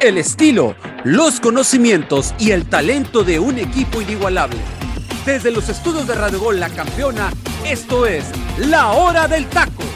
[0.00, 0.74] el estilo,
[1.04, 4.56] los conocimientos y el talento de un equipo inigualable.
[5.26, 7.30] Desde los estudios de Radio Gol La Campeona,
[7.66, 8.24] esto es
[8.58, 9.89] La Hora del Taco.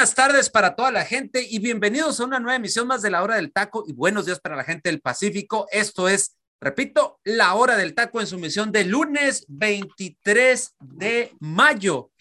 [0.00, 3.22] Buenas tardes para toda la gente y bienvenidos a una nueva emisión más de la
[3.22, 5.66] hora del taco y buenos días para la gente del Pacífico.
[5.70, 12.12] Esto es, repito, la hora del taco en su misión de lunes 23 de mayo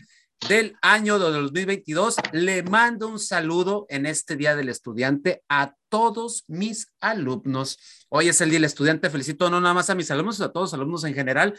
[0.49, 2.17] del año 2022.
[2.33, 7.79] Le mando un saludo en este Día del Estudiante a todos mis alumnos.
[8.09, 9.09] Hoy es el Día del Estudiante.
[9.09, 11.57] Felicito no nada más a mis alumnos, sino a todos los alumnos en general.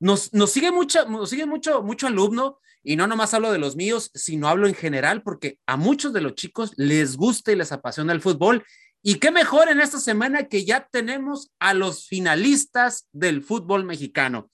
[0.00, 3.76] Nos, nos sigue mucho, nos sigue mucho, mucho alumno y no nomás hablo de los
[3.76, 7.72] míos, sino hablo en general porque a muchos de los chicos les gusta y les
[7.72, 8.64] apasiona el fútbol.
[9.02, 14.50] Y qué mejor en esta semana que ya tenemos a los finalistas del fútbol mexicano.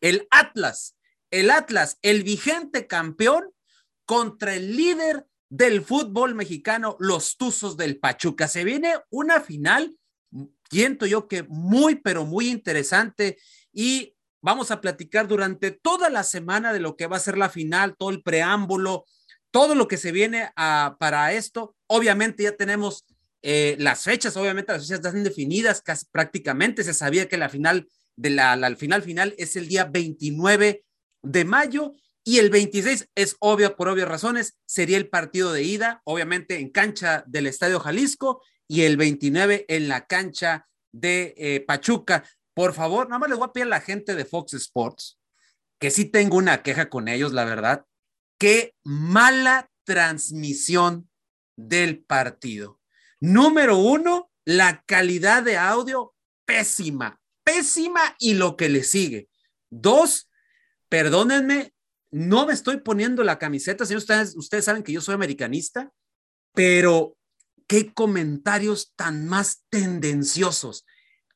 [0.00, 0.96] El Atlas,
[1.30, 3.50] el Atlas, el vigente campeón
[4.04, 8.48] contra el líder del fútbol mexicano, los Tuzos del Pachuca.
[8.48, 9.96] Se viene una final,
[10.70, 13.38] siento yo que muy, pero muy interesante.
[13.72, 17.48] Y Vamos a platicar durante toda la semana de lo que va a ser la
[17.48, 19.04] final, todo el preámbulo,
[19.50, 21.74] todo lo que se viene a, para esto.
[21.86, 23.04] Obviamente ya tenemos
[23.42, 26.84] eh, las fechas, obviamente las fechas están definidas prácticamente.
[26.84, 30.84] Se sabía que la final de la final final es el día 29
[31.22, 31.92] de mayo
[32.24, 36.70] y el 26 es obvio por obvias razones, sería el partido de ida, obviamente en
[36.70, 42.24] cancha del Estadio Jalisco y el 29 en la cancha de eh, Pachuca.
[42.58, 45.16] Por favor, nada más les voy a pedir a la gente de Fox Sports,
[45.78, 47.86] que sí tengo una queja con ellos, la verdad.
[48.36, 51.08] Qué mala transmisión
[51.54, 52.80] del partido.
[53.20, 59.28] Número uno, la calidad de audio pésima, pésima y lo que le sigue.
[59.70, 60.28] Dos,
[60.88, 61.72] perdónenme,
[62.10, 65.92] no me estoy poniendo la camiseta, si ustedes, ustedes saben que yo soy americanista,
[66.54, 67.16] pero
[67.68, 70.84] qué comentarios tan más tendenciosos.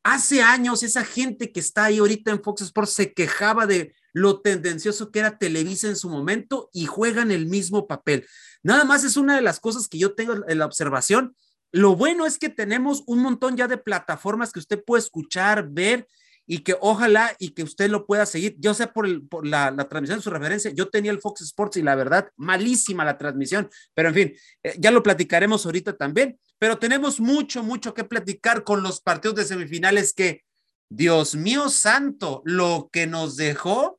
[0.05, 4.41] Hace años esa gente que está ahí ahorita en Fox Sports se quejaba de lo
[4.41, 8.27] tendencioso que era Televisa en su momento y juegan el mismo papel.
[8.63, 11.37] Nada más es una de las cosas que yo tengo en la observación.
[11.71, 16.07] Lo bueno es que tenemos un montón ya de plataformas que usted puede escuchar, ver
[16.47, 18.57] y que ojalá y que usted lo pueda seguir.
[18.59, 19.07] Yo sé por,
[19.47, 23.19] la, transmisión de su referencia, yo tenía el Fox Sports y la verdad, malísima la
[23.19, 28.05] transmisión, pero en fin, eh, ya lo platicaremos ahorita también pero tenemos mucho, mucho que
[28.05, 30.45] platicar con los partidos de semifinales que,
[30.89, 33.99] Dios mío santo, lo que nos dejó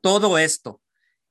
[0.00, 0.80] todo esto.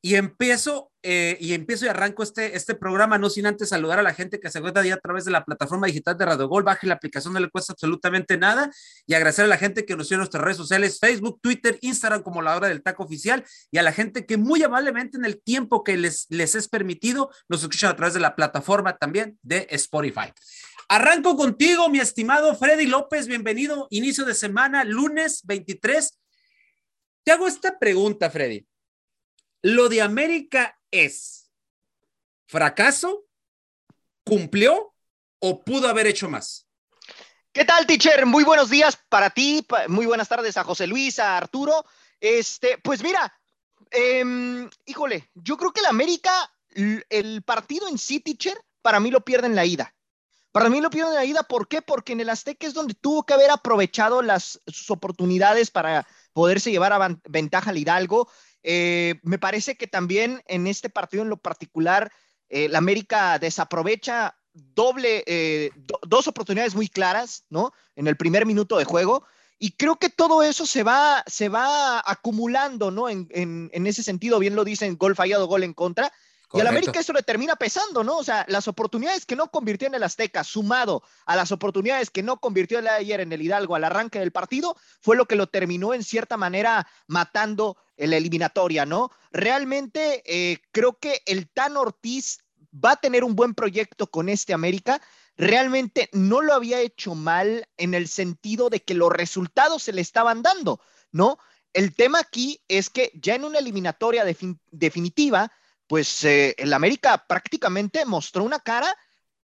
[0.01, 4.03] Y empiezo, eh, y empiezo y arranco este, este programa, no sin antes saludar a
[4.03, 6.63] la gente que se encuentra a través de la plataforma digital de Radio Gol.
[6.63, 8.71] Baje la aplicación, no le cuesta absolutamente nada.
[9.07, 12.21] Y agradecer a la gente que nos sigue en nuestras redes sociales, Facebook, Twitter, Instagram,
[12.21, 13.43] como la hora del taco oficial.
[13.71, 17.31] Y a la gente que muy amablemente en el tiempo que les, les es permitido,
[17.49, 20.31] nos escuchan a través de la plataforma también de Spotify.
[20.87, 23.27] Arranco contigo, mi estimado Freddy López.
[23.27, 23.87] Bienvenido.
[23.89, 26.19] Inicio de semana, lunes 23.
[27.23, 28.67] Te hago esta pregunta, Freddy.
[29.63, 31.49] Lo de América es
[32.45, 33.25] fracaso,
[34.23, 34.93] cumplió
[35.39, 36.67] o pudo haber hecho más.
[37.51, 38.25] ¿Qué tal, teacher?
[38.25, 41.85] Muy buenos días para ti, muy buenas tardes a José Luis, a Arturo.
[42.19, 43.33] Este, pues mira,
[43.89, 46.31] em, híjole, yo creo que el América,
[46.73, 49.93] el partido en sí, teacher, para mí lo pierde en la ida.
[50.51, 51.81] Para mí lo pierde en la ida, ¿por qué?
[51.81, 56.71] Porque en el Azteca es donde tuvo que haber aprovechado las, sus oportunidades para poderse
[56.71, 58.29] llevar a ventaja al Hidalgo.
[58.63, 62.11] Eh, me parece que también en este partido en lo particular,
[62.49, 65.71] eh, la América desaprovecha doble, eh,
[66.07, 67.73] dos oportunidades muy claras, ¿no?
[67.95, 69.25] En el primer minuto de juego.
[69.57, 73.09] Y creo que todo eso se va, se va acumulando, ¿no?
[73.09, 76.11] En, en ese sentido, bien lo dicen, gol fallado, gol en contra.
[76.53, 78.17] Y al América eso le termina pesando, ¿no?
[78.17, 82.23] O sea, las oportunidades que no convirtió en el Azteca, sumado a las oportunidades que
[82.23, 85.47] no convirtió el ayer en el Hidalgo al arranque del partido, fue lo que lo
[85.47, 89.11] terminó en cierta manera matando en la eliminatoria, ¿no?
[89.31, 92.39] Realmente eh, creo que el Tan Ortiz
[92.73, 95.01] va a tener un buen proyecto con este América.
[95.37, 100.01] Realmente no lo había hecho mal en el sentido de que los resultados se le
[100.01, 100.81] estaban dando,
[101.11, 101.37] ¿no?
[101.73, 104.25] El tema aquí es que ya en una eliminatoria
[104.71, 105.51] definitiva,
[105.91, 108.95] pues eh, el América prácticamente mostró una cara,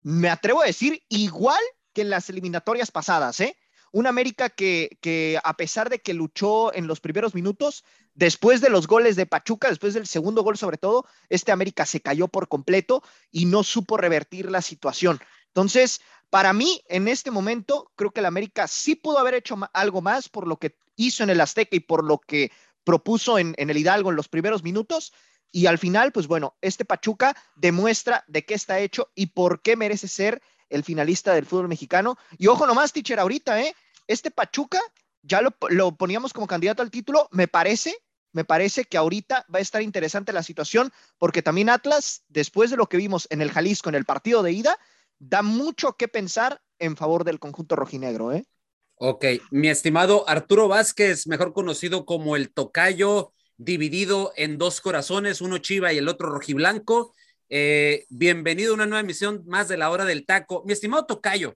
[0.02, 1.58] me atrevo a decir, igual
[1.93, 3.56] que en las eliminatorias pasadas, ¿eh?
[3.90, 7.84] un América que, que a pesar de que luchó en los primeros minutos,
[8.14, 12.00] después de los goles de Pachuca, después del segundo gol sobre todo, este América se
[12.00, 13.02] cayó por completo
[13.32, 15.19] y no supo revertir la situación.
[15.49, 16.00] Entonces,
[16.31, 20.28] para mí, en este momento, creo que el América sí pudo haber hecho algo más
[20.28, 22.52] por lo que hizo en el Azteca y por lo que
[22.84, 25.12] propuso en, el Hidalgo en los primeros minutos.
[25.56, 29.75] Y al final, pues bueno, este Pachuca demuestra de qué está hecho y por qué
[29.75, 32.19] merece ser el finalista del fútbol mexicano.
[32.37, 33.75] Y ojo nomás, teacher, ahorita, ¿eh?
[34.06, 34.79] Este Pachuca
[35.23, 37.97] ya lo, lo poníamos como candidato al título, me parece,
[38.32, 42.76] me parece que ahorita va a estar interesante la situación porque también Atlas, después de
[42.76, 44.79] lo que vimos en el Jalisco, en el partido de ida,
[45.19, 48.44] da mucho que pensar en favor del conjunto rojinegro, ¿eh?
[48.97, 55.58] Ok, mi estimado Arturo Vázquez, mejor conocido como el Tocayo, dividido en dos corazones, uno
[55.58, 57.14] chiva y el otro rojiblanco.
[57.49, 60.62] Eh, bienvenido a una nueva emisión más de la hora del taco.
[60.67, 61.55] Mi estimado Tocayo,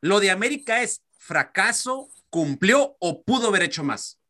[0.00, 4.20] ¿lo de América es fracaso, cumplió o pudo haber hecho más?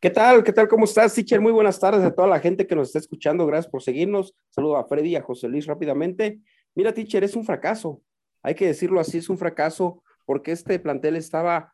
[0.00, 0.44] ¿Qué tal?
[0.44, 0.68] ¿Qué tal?
[0.68, 1.40] ¿Cómo estás, teacher?
[1.40, 3.46] Muy buenas tardes a toda la gente que nos está escuchando.
[3.46, 4.34] Gracias por seguirnos.
[4.50, 6.40] Saludo a Freddy y a José Luis rápidamente.
[6.74, 8.02] Mira, teacher, es un fracaso
[8.46, 11.72] hay que decirlo así, es un fracaso porque este plantel estaba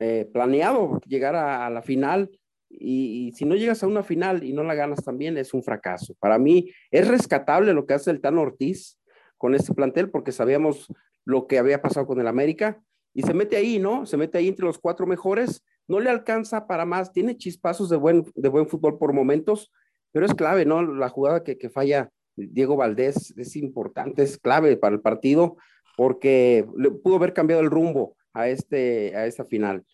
[0.00, 2.32] eh, planeado llegar a, la final
[2.70, 6.14] y, si no llegas a una final y no la ganas también es un fracaso.
[6.20, 8.98] Para mí es rescatable lo que hace el Tano Ortiz
[9.36, 10.86] con este plantel porque sabíamos
[11.24, 12.80] lo que había pasado con el América
[13.12, 14.06] y se mete ahí, ¿no?
[14.06, 17.96] Se mete ahí entre los cuatro mejores, no le alcanza para más, tiene chispazos de
[17.96, 19.72] buen, de buen fútbol por momentos,
[20.12, 20.82] pero es clave, ¿no?
[20.82, 25.56] La jugada que, que falla Diego Valdés es importante, es clave para el partido
[25.96, 26.64] porque
[27.02, 29.84] pudo haber cambiado el rumbo a, este, a esta final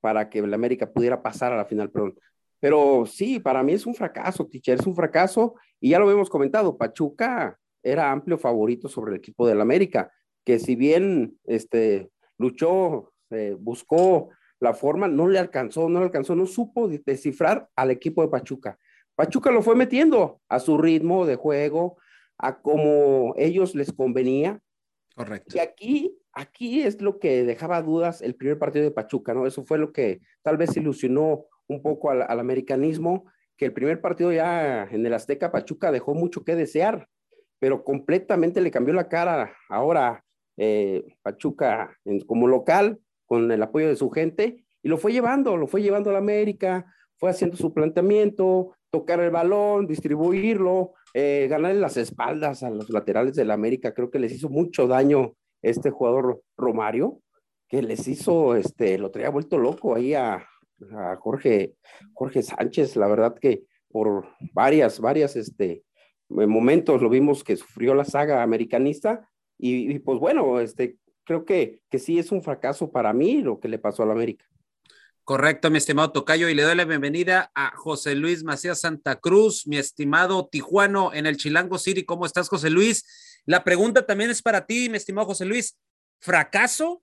[0.00, 2.18] para que el América pudiera pasar a la final, perdón.
[2.60, 6.30] Pero sí, para mí es un fracaso, teacher, es un fracaso y ya lo hemos
[6.30, 10.10] comentado, Pachuca era amplio favorito sobre el equipo del América,
[10.44, 16.34] que si bien este, luchó, eh, buscó la forma, no le alcanzó, no le alcanzó,
[16.34, 18.78] no supo descifrar al equipo de Pachuca.
[19.14, 21.98] Pachuca lo fue metiendo a su ritmo de juego,
[22.38, 24.60] a como ellos les convenía,
[25.16, 25.56] Correcto.
[25.56, 29.46] Y aquí, aquí es lo que dejaba dudas el primer partido de Pachuca, ¿no?
[29.46, 33.24] Eso fue lo que tal vez ilusionó un poco al, americanismo,
[33.56, 37.08] que el primer partido ya en el Azteca Pachuca dejó mucho que desear,
[37.58, 40.22] pero completamente le cambió la cara ahora
[40.58, 41.96] eh, Pachuca
[42.26, 46.10] como local, con el apoyo de su gente, y lo fue llevando, lo fue llevando
[46.10, 46.84] a la América,
[47.16, 53.34] fue haciendo su planteamiento, tocar el balón, distribuirlo, eh, ganarle las espaldas a los laterales
[53.34, 53.94] del América.
[53.94, 55.34] Creo que les hizo mucho daño
[55.70, 57.20] este jugador Romario,
[57.68, 60.46] que les hizo, este, lo traía vuelto loco ahí a,
[61.20, 61.74] Jorge,
[62.12, 62.96] Jorge Sánchez.
[62.96, 65.82] La verdad que por varias, varias, este,
[66.28, 69.26] momentos lo vimos que sufrió la saga americanista
[69.58, 73.68] y, pues bueno, este, creo que, que sí es un fracaso para mí lo que
[73.68, 74.44] le pasó al América.
[75.24, 79.66] Correcto, mi estimado Tocayo, y le doy la bienvenida a José Luis Macías Santa Cruz,
[79.66, 82.04] mi estimado Tijuano en el Chilango City.
[82.04, 83.25] ¿Cómo estás, José Luis?
[83.46, 85.78] La pregunta también es para ti, mi estimado José Luis.
[86.20, 87.02] ¿Fracaso?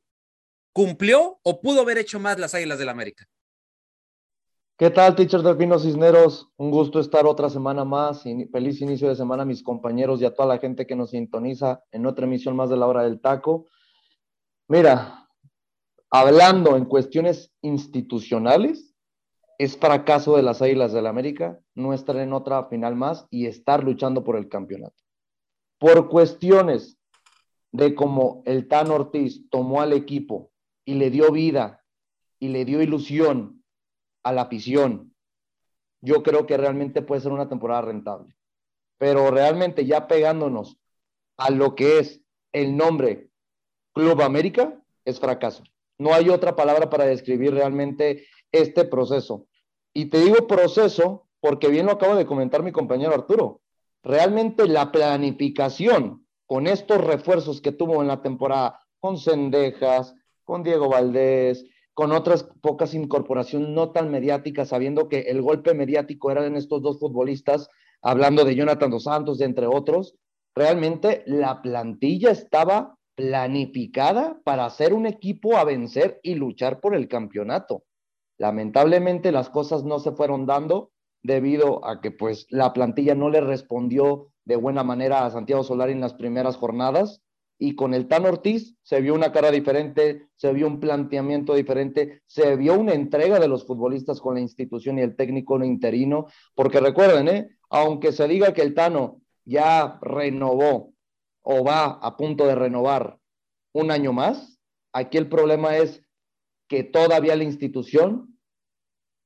[0.74, 3.26] ¿Cumplió o pudo haber hecho más las Águilas del América?
[4.78, 6.50] ¿Qué tal, teacher Delfino Cisneros?
[6.58, 8.24] Un gusto estar otra semana más.
[8.52, 11.82] Feliz inicio de semana a mis compañeros y a toda la gente que nos sintoniza
[11.92, 13.68] en otra emisión más de la hora del taco.
[14.68, 15.30] Mira,
[16.10, 18.94] hablando en cuestiones institucionales,
[19.60, 23.46] es fracaso de las Águilas del la América no estar en otra final más y
[23.46, 25.03] estar luchando por el campeonato.
[25.80, 26.98] Por cuestiones
[27.72, 30.52] de cómo el Tan Ortiz tomó al equipo
[30.86, 31.84] y le dio vida
[32.40, 33.64] y le dio ilusión
[34.24, 35.14] a la afición,
[36.02, 38.36] yo creo que realmente puede ser una temporada rentable.
[38.98, 40.78] Pero realmente ya pegándonos
[41.38, 43.30] a lo que es el nombre
[43.94, 45.64] Club América, es fracaso.
[45.98, 49.48] No hay otra palabra para describir realmente este proceso.
[49.94, 53.62] Y te digo proceso porque bien lo acabo de comentar mi compañero Arturo.
[54.04, 60.90] Realmente la planificación con estos refuerzos que tuvo en la temporada, con Cendejas, con Diego
[60.90, 66.56] Valdés, con otras pocas incorporaciones no tan mediáticas, sabiendo que el golpe mediático era en
[66.56, 67.70] estos dos futbolistas,
[68.02, 70.16] hablando de Jonathan Dos Santos, de entre otros,
[70.56, 77.08] realmente la plantilla estaba planificada para hacer un equipo a vencer y luchar por el
[77.08, 77.84] campeonato.
[78.38, 80.93] Lamentablemente las cosas no se fueron dando
[81.24, 85.94] debido a que pues la plantilla no le respondió de buena manera a Santiago Solari
[85.94, 87.22] en las primeras jornadas
[87.58, 92.22] y con el Tan Ortiz se vio una cara diferente, se vio un planteamiento diferente,
[92.26, 96.82] se vio una entrega de los futbolistas con la institución y el técnico interino, porque
[96.82, 97.58] recuerden, ¿eh?
[97.70, 100.94] aunque se diga que el Tano ya renovó
[101.42, 103.18] o va a punto de renovar
[103.74, 104.60] un año más.
[104.92, 106.02] Aquí el problema es
[106.68, 108.38] que todavía la institución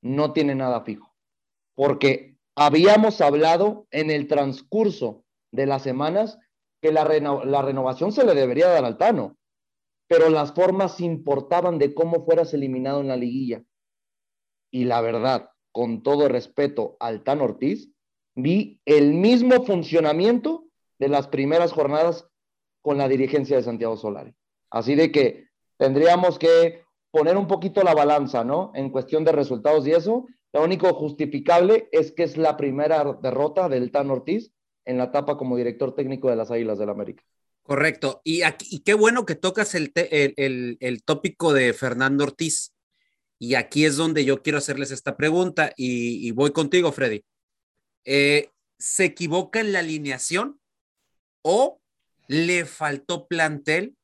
[0.01, 1.06] no tiene nada fijo,
[1.77, 6.39] porque habíamos hablado en el transcurso de las semanas
[6.81, 9.37] que la, renovación se le debería dar al Tano,
[10.07, 13.63] pero las formas importaban de cómo fueras eliminado en la liguilla.
[14.71, 17.91] Y la verdad, con todo respeto al Tano Ortiz,
[18.35, 20.65] vi el mismo funcionamiento
[20.97, 22.27] de las primeras jornadas
[22.81, 24.33] con la dirigencia de Santiago Solari.
[24.71, 25.45] Así de que
[25.77, 26.81] tendríamos que
[27.11, 28.71] poner un poquito la balanza, ¿no?
[28.73, 30.25] En cuestión de resultados y eso.
[30.53, 34.51] Lo único justificable es que es la primera derrota del Tan Ortiz
[34.85, 37.23] en la etapa como director técnico de las Águilas del América.
[37.67, 38.21] Correcto.
[38.23, 38.41] Y,
[38.85, 42.73] qué bueno que tocas el, el, tópico de Fernando Ortiz.
[43.37, 47.25] Y aquí es donde yo quiero hacerles esta pregunta y, voy contigo, Freddy.
[48.05, 50.61] Eh, ¿Se equivoca en la alineación
[51.41, 51.81] o
[52.27, 53.97] le faltó plantel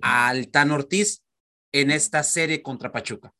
[0.00, 1.22] al Tan Ortiz
[1.72, 3.34] en esta serie contra Pachuca?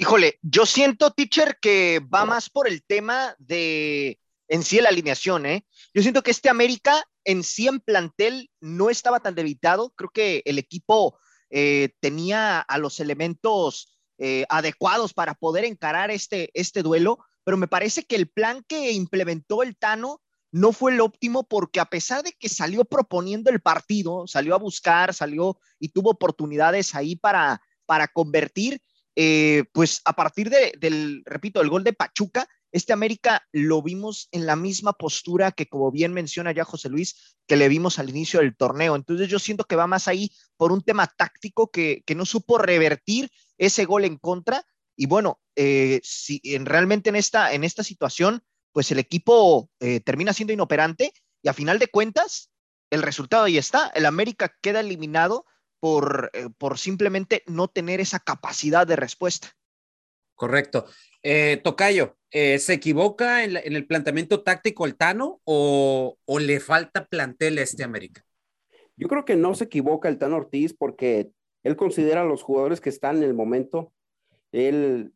[0.00, 5.44] Híjole, yo siento, teacher, que va más por el tema de en sí la alineación,
[5.44, 5.66] ¿eh?
[5.92, 9.90] Yo siento que este América en sí en plantel no estaba tan debilitado.
[9.96, 11.18] Creo que el equipo
[11.50, 17.66] eh, tenía a los elementos eh, adecuados para poder encarar este, este duelo, pero me
[17.66, 22.22] parece que el plan que implementó el Tano no fue el óptimo porque a pesar
[22.22, 27.60] de que salió proponiendo el partido, salió a buscar, salió y tuvo oportunidades ahí para,
[27.84, 28.80] para convertir,
[29.20, 34.28] eh, pues a partir de, del, repito, el gol de Pachuca, este América lo vimos
[34.30, 38.10] en la misma postura que, como bien menciona ya José Luis, que le vimos al
[38.10, 38.94] inicio del torneo.
[38.94, 42.58] Entonces yo siento que va más ahí por un tema táctico que, que no supo
[42.58, 44.64] revertir ese gol en contra.
[44.94, 49.98] Y bueno, eh, si en, realmente en esta, en esta situación, pues el equipo eh,
[49.98, 52.52] termina siendo inoperante y a final de cuentas,
[52.90, 53.88] el resultado ahí está.
[53.96, 55.44] El América queda eliminado
[55.80, 59.48] por, eh, por simplemente no tener esa capacidad de respuesta.
[60.34, 60.86] Correcto.
[61.22, 67.62] Eh, Tocayo, ¿se equivoca en, el planteamiento táctico el Tano o, le falta plantel a
[67.62, 68.24] este América?
[68.96, 71.30] Yo creo que no se equivoca el Tano Ortiz porque
[71.64, 73.92] él considera a los jugadores que están en el momento.
[74.52, 75.12] Él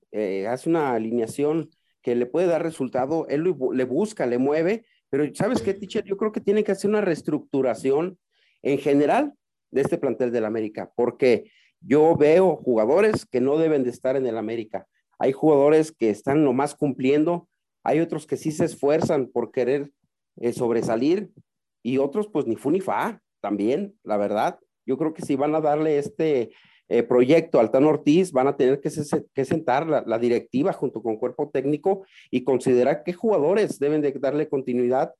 [0.49, 1.71] hace una alineación
[2.02, 6.04] que le puede dar resultado, él le busca, le mueve, pero ¿sabes qué, teacher?
[6.04, 8.19] Yo creo que tiene que hacer una reestructuración
[8.62, 9.35] en general
[9.73, 11.50] de este plantel del América, porque
[11.81, 14.87] yo veo jugadores que no deben de estar en el América.
[15.19, 17.49] Hay jugadores que están nomás cumpliendo,
[17.83, 19.91] hay otros que sí se esfuerzan por querer
[20.37, 21.31] eh, sobresalir
[21.83, 24.59] y otros pues ni fu ni fa también, la verdad.
[24.87, 26.52] Yo creo que si van a darle este
[26.88, 28.91] eh, proyecto Altano Ortiz, van a tener que,
[29.33, 34.49] que sentar la, directiva junto con cuerpo técnico y considerar qué jugadores deben de darle
[34.49, 35.12] continuidad,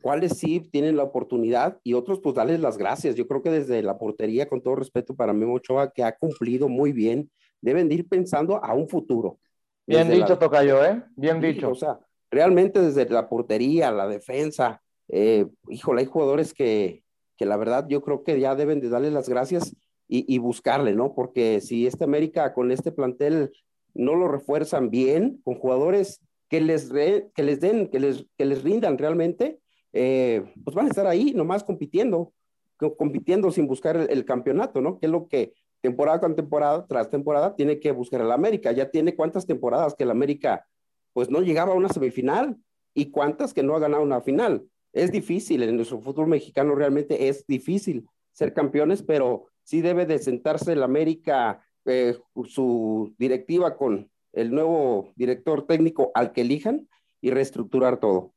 [0.00, 3.14] cuáles sí tienen la oportunidad y otros pues darles las gracias.
[3.16, 6.68] Yo creo que desde la portería, con todo respeto para Memo Ochoa, que ha cumplido
[6.68, 7.30] muy bien,
[7.60, 9.38] deben de ir pensando a un futuro.
[9.86, 11.02] Bien dicho, Tocayo, ¿eh?
[11.16, 11.70] Bien dicho.
[11.70, 11.98] O sea,
[12.30, 17.02] realmente desde la portería, la defensa, eh, híjole, hay jugadores que,
[17.36, 19.74] que la verdad yo creo que ya deben de darle las gracias
[20.12, 21.14] y, buscarle, ¿no?
[21.14, 23.52] Porque si este América con este plantel
[23.94, 28.64] no lo refuerzan bien, con jugadores que les, que les den, que les, que les
[28.64, 29.60] rindan realmente,
[29.92, 32.32] eh, pues van a estar ahí nomás compitiendo,
[32.76, 34.98] compitiendo sin buscar el, campeonato, ¿no?
[34.98, 38.72] Que es lo que temporada con temporada, tras temporada, tiene que buscar el América.
[38.72, 40.66] Ya tiene cuántas temporadas que el América,
[41.12, 42.56] pues no llegaba a una semifinal
[42.94, 44.66] y cuántas que no ha ganado una final.
[44.92, 50.18] Es difícil, en nuestro fútbol mexicano realmente es difícil ser campeones, pero sí debe de
[50.18, 56.88] sentarse el América, eh, su directiva con el nuevo director técnico al que elijan
[57.20, 58.32] y reestructurar todo.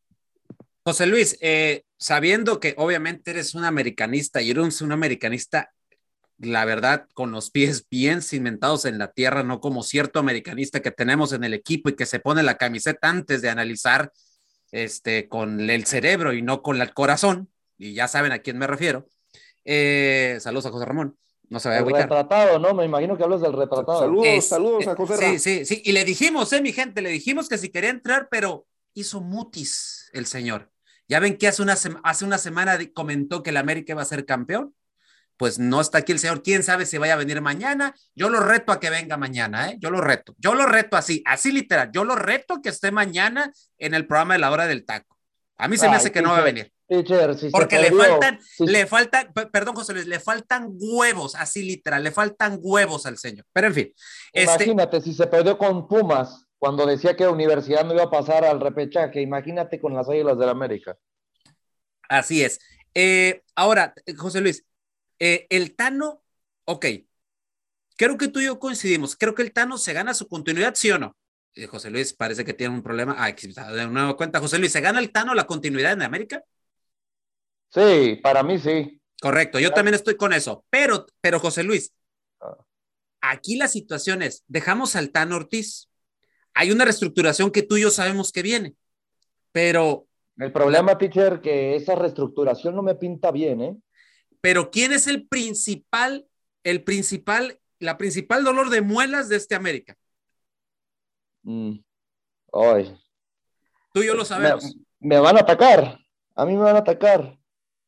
[0.85, 5.71] José Luis, eh, sabiendo que obviamente eres un americanista y eres un americanista,
[6.39, 10.91] la verdad, con los pies bien cimentados en la tierra, no como cierto americanista que
[10.91, 14.11] tenemos en el equipo y que se pone la camiseta antes de analizar
[14.71, 18.67] este, con el cerebro y no con el corazón, y ya saben a quién me
[18.67, 19.07] refiero.
[19.63, 21.17] Eh, saludos a José Ramón.
[21.49, 22.73] No se vaya a retratado, ¿no?
[22.73, 23.99] Me imagino que hablas del retratado.
[23.99, 25.81] Saludos, saludos a José Sí, sí, sí.
[25.85, 30.09] Y le dijimos, eh, mi gente, le dijimos que si quería entrar, pero hizo mutis
[30.13, 30.72] el señor.
[31.07, 34.25] Ya ven que hace una, hace una semana comentó que el América iba a ser
[34.25, 34.73] campeón.
[35.37, 36.43] Pues no está aquí el señor.
[36.43, 37.93] Quién sabe si vaya a venir mañana.
[38.15, 39.77] Yo lo reto a que venga mañana, ¿eh?
[39.79, 40.35] Yo lo reto.
[40.37, 41.89] Yo lo reto así, así literal.
[41.91, 45.17] Yo lo reto que esté mañana en el programa de la hora del taco.
[45.57, 46.71] A mí se me hace que no va a venir.
[47.51, 52.59] Porque le faltan, le faltan, perdón José Luis, le faltan huevos, así literal, le faltan
[52.61, 53.45] huevos al señor.
[53.51, 53.93] Pero en fin.
[54.31, 58.09] Este imagínate si se perdió con Pumas cuando decía que la universidad no iba a
[58.09, 60.97] pasar al repechaje, imagínate con las Águilas del América.
[62.07, 62.57] Así es.
[62.93, 64.65] Eh, ahora, José Luis,
[65.19, 66.23] eh, el Tano,
[66.63, 66.85] ok,
[67.97, 69.17] creo que tú y yo coincidimos.
[69.17, 71.17] Creo que el Tano se gana su continuidad, ¿sí o no?
[71.53, 73.17] Eh, José Luis parece que tiene un problema.
[73.17, 76.45] Ah, de nuevo cuenta, José Luis, ¿se gana el Tano la continuidad en América?
[77.71, 79.01] Sí, para mí sí.
[79.21, 80.63] Correcto, yo también estoy con eso.
[80.69, 81.93] Pero, pero José Luis,
[82.39, 82.55] ah.
[83.19, 85.89] aquí la situación es, dejamos al Tano Ortiz.
[86.53, 88.75] Hay una reestructuración que tú y yo sabemos que viene,
[89.51, 90.07] pero...
[90.37, 93.77] El problema, teacher, que esa reestructuración no me pinta bien, ¿eh?
[94.41, 96.27] Pero ¿quién es el principal,
[96.63, 99.95] el principal, la principal dolor de muelas de este América?
[101.43, 101.79] Mm.
[103.93, 104.75] Tú y yo lo sabemos.
[104.99, 105.99] Me, van a atacar.
[106.35, 107.37] A mí me van a atacar.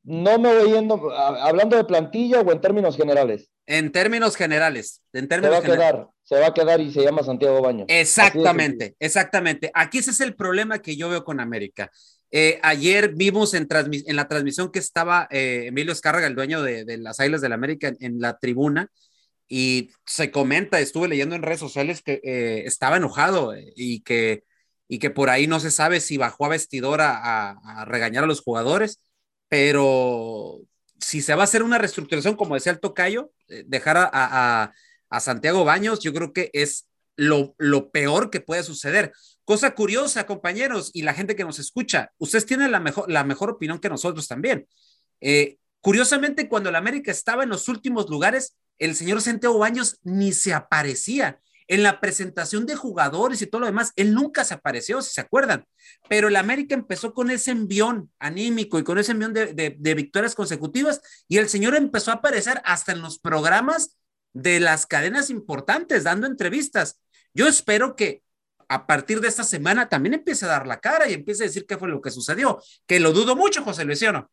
[0.03, 3.51] No me voy yendo, hablando de plantilla o en términos generales.
[3.67, 5.01] En términos generales.
[5.13, 7.85] En términos se va a quedar, se va a quedar y se llama Santiago Baño.
[7.87, 9.71] Exactamente, exactamente.
[9.73, 11.89] Aquí ese es el problema que yo veo con América.
[12.31, 16.97] Eh, ayer vimos en, en, la transmisión que estaba eh, Emilio Escárraga, el dueño de,
[16.97, 18.89] las Islas del América, en, la tribuna,
[19.47, 24.43] y se comenta, estuve leyendo en redes sociales que eh, estaba enojado y que,
[24.87, 28.41] y que por ahí no se sabe si bajó a vestidora a, regañar a los
[28.41, 28.99] jugadores,
[29.47, 30.59] pero
[30.99, 33.31] si se va a hacer una reestructuración, como decía el Tocayo,
[33.65, 34.73] dejar a,
[35.09, 39.13] a Santiago Baños, yo creo que es lo, lo peor que puede suceder
[39.45, 43.51] Cosa curiosa, compañeros, y la gente que nos escucha, ustedes tienen la mejor, la mejor
[43.51, 44.67] opinión que nosotros también.
[45.21, 50.33] Eh, curiosamente, cuando el América estaba en los últimos lugares, el señor Santiago Baños ni
[50.33, 51.39] se aparecía.
[51.67, 55.21] En la presentación de jugadores y todo lo demás, él nunca se apareció, si se
[55.21, 55.65] acuerdan.
[56.07, 61.01] Pero el América empezó con ese envión anímico y con ese envión de, victorias consecutivas
[61.27, 63.97] y el señor empezó a aparecer hasta en los programas
[64.33, 66.99] de las cadenas importantes, dando entrevistas.
[67.33, 68.21] Yo espero que
[68.67, 71.65] a partir de esta semana también empiece a dar la cara y empiece a decir
[71.65, 74.29] qué fue lo que sucedió, que lo dudo mucho, José Luis, ¿sí no?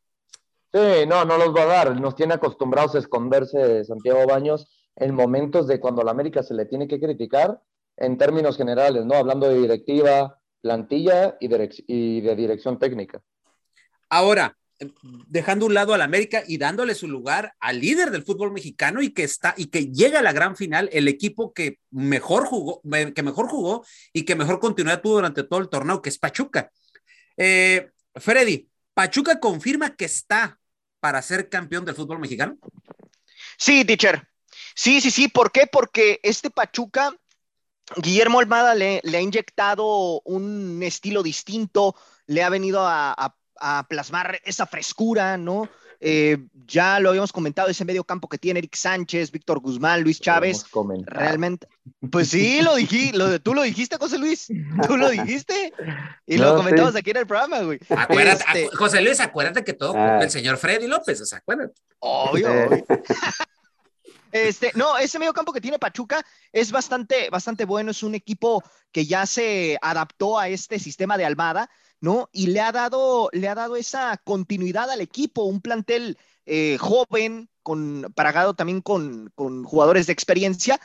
[0.72, 2.00] Sí, no, no los va a dar.
[2.00, 6.54] Nos tiene acostumbrados a esconderse Santiago Baños en momentos de cuando a la América se
[6.54, 7.60] le tiene que criticar
[7.96, 9.14] en términos generales, ¿no?
[9.14, 11.48] Hablando de directiva, plantilla y,
[11.86, 13.20] y de dirección técnica.
[14.08, 14.56] Ahora,
[15.26, 19.10] dejando un lado al América y dándole su lugar al líder del fútbol mexicano y
[19.10, 22.82] que está y que llega a la gran final el equipo que mejor jugó,
[23.14, 26.70] que mejor jugó y que mejor continuidad tuvo durante todo el torneo, que es Pachuca.
[27.36, 30.58] Eh, Freddy, ¿Pachuca confirma que está
[31.00, 32.58] para ser campeón del fútbol mexicano?
[33.56, 34.28] Sí, teacher.
[34.74, 35.28] Sí, sí, sí.
[35.28, 35.66] ¿Por qué?
[35.70, 37.14] Porque este Pachuca,
[37.96, 41.94] Guillermo Almada le, le ha inyectado un estilo distinto,
[42.26, 45.68] le ha venido a, a a plasmar esa frescura, ¿no?
[46.04, 50.20] Eh, ya lo habíamos comentado, ese medio campo que tiene Eric Sánchez, Víctor Guzmán, Luis
[50.20, 50.66] Chávez.
[51.06, 51.68] Realmente,
[52.10, 54.48] pues sí, lo dijiste, lo, tú lo dijiste, José Luis,
[54.84, 55.72] tú lo dijiste
[56.26, 57.78] y lo comentamos aquí en el programa, güey.
[57.88, 60.18] Acuérdate, este José Luis, acuérdate que todo ah.
[60.20, 61.80] el señor Freddy López, o sea, acuérdate.
[62.00, 62.48] Obvio.
[64.32, 67.92] Este, no, ese medio campo que tiene Pachuca es bastante, bastante bueno.
[67.92, 71.70] Es un equipo que ya se adaptó a este sistema de Almada
[72.02, 72.28] ¿no?
[72.32, 77.48] Y le ha dado, le ha dado esa continuidad al equipo, un plantel eh, joven,
[77.62, 79.30] con, paragado también con,
[79.64, 80.80] jugadores de experiencia,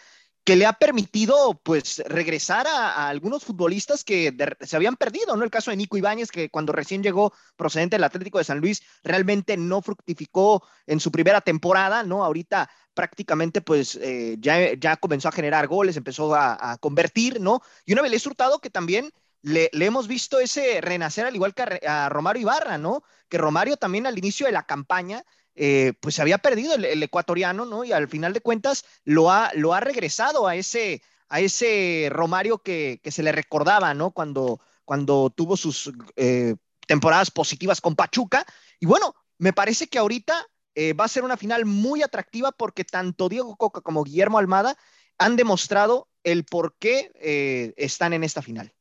[0.47, 5.43] que le ha permitido pues regresar a, algunos futbolistas que se habían perdido, ¿no?
[5.43, 8.81] El caso de Nico Ibáñez, que cuando recién llegó procedente del Atlético de San Luis,
[9.03, 12.23] realmente no fructificó en su primera temporada, ¿no?
[12.23, 17.61] Ahorita prácticamente pues eh, ya, ya comenzó a generar goles, empezó a, a convertir, ¿no?
[17.85, 22.09] Y una vez Hurtado que también le, hemos visto ese renacer al igual que a,
[22.09, 23.03] Romario Ibarra, ¿no?
[23.27, 25.23] Que Romario también al inicio de la campaña,
[25.59, 27.83] eh, pues se había perdido el, ecuatoriano, ¿no?
[27.83, 32.59] Y al final de cuentas lo ha, lo ha regresado a ese, a ese Romario
[32.59, 34.11] que, se le recordaba, ¿no?
[34.11, 38.45] Cuando, cuando tuvo sus eh, temporadas positivas con Pachuca.
[38.79, 42.85] Y bueno, me parece que ahorita eh, va a ser una final muy atractiva porque
[42.85, 44.77] tanto Diego Coca como Guillermo Almada
[45.17, 48.71] han demostrado el por qué están en esta final.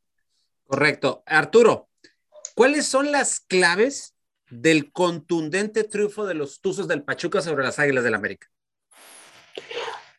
[0.66, 1.22] Correcto.
[1.24, 1.88] Arturo,
[2.54, 4.15] ¿cuáles son las claves
[4.50, 8.48] del contundente triunfo de los Tuzos del Pachuca sobre las Águilas del América?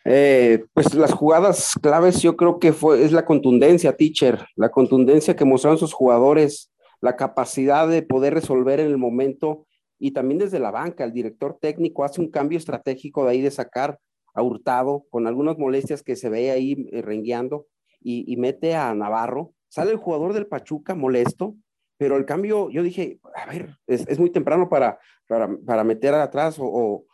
[0.05, 5.35] Eh, pues las jugadas claves yo creo que fue, es la contundencia, teacher, la contundencia
[5.35, 9.65] que mostraron sus jugadores, la capacidad de poder resolver en el momento
[9.99, 13.51] y también desde la banca, el director técnico hace un cambio estratégico de ahí de
[13.51, 13.99] sacar
[14.33, 17.67] a Hurtado con algunas molestias que se ve ahí eh, rengueando
[17.99, 21.55] y mete a Navarro Sale el jugador del Pachuca molesto,
[21.97, 27.05] pero el cambio, yo dije, a ver, es, muy temprano para, para, meter atrás o,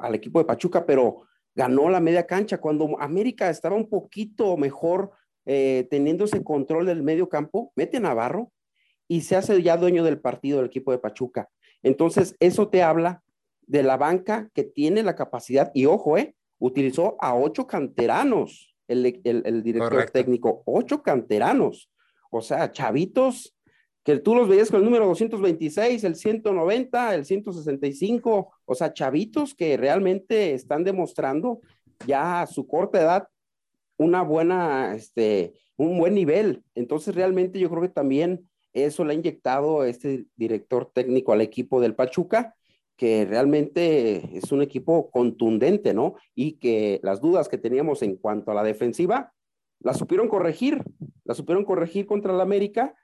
[0.00, 1.22] al equipo de Pachuca, pero
[1.54, 2.58] ganó la media cancha.
[2.58, 5.10] Cuando América estaba un poquito mejor
[5.46, 8.52] eh, teniendo ese control del medio campo, mete a Navarro
[9.08, 11.48] y se hace ya dueño del partido del equipo de Pachuca.
[11.82, 13.22] Entonces, eso te habla
[13.66, 19.02] de la banca que tiene la capacidad, y ojo, eh, utilizó a ocho canteranos, el,
[19.64, 21.90] director técnico, ocho canteranos,
[22.30, 23.55] o sea, chavitos
[24.06, 29.52] que tú los veías con el número 226, el 190, el 165, o sea, chavitos
[29.52, 31.60] que realmente están demostrando
[32.06, 33.28] ya a su corta edad
[33.96, 36.62] una buena, este, un buen nivel.
[36.76, 41.80] Entonces, realmente yo creo que también eso le ha inyectado este director técnico al equipo
[41.80, 42.54] del Pachuca,
[42.94, 46.14] que realmente es un equipo contundente, ¿no?
[46.32, 49.32] Y que las dudas que teníamos en cuanto a la defensiva,
[49.80, 50.84] las supieron corregir,
[51.24, 52.94] las supieron corregir contra el América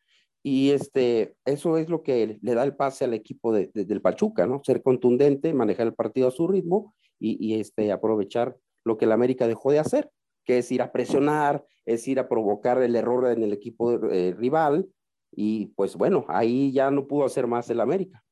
[0.42, 4.46] y este, eso es lo que le da el pase al equipo de, del Pachuca,
[4.46, 4.60] ¿no?
[4.64, 9.46] Ser contundente, manejar el partido a su ritmo y, este, aprovechar lo que el América
[9.46, 10.10] dejó de hacer,
[10.44, 14.34] que es ir a presionar, es ir a provocar el error en el equipo eh,
[14.36, 14.88] rival.
[15.30, 18.24] Y pues bueno, ahí ya no pudo hacer más el América.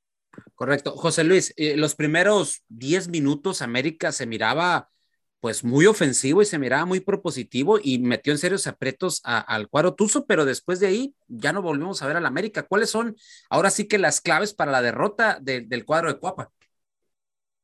[0.57, 0.97] Correcto.
[0.97, 4.89] José Luis, eh, los primeros 10 minutos América se miraba
[5.41, 9.95] pues muy ofensivo y se miraba muy propositivo y metió en serios apretos al cuadro
[9.95, 12.65] Tuzo, pero después de ahí ya no volvimos a ver al América.
[12.65, 13.17] ¿Cuáles son
[13.49, 16.51] ahora sí que las claves para la derrota del cuadro de Cuapa?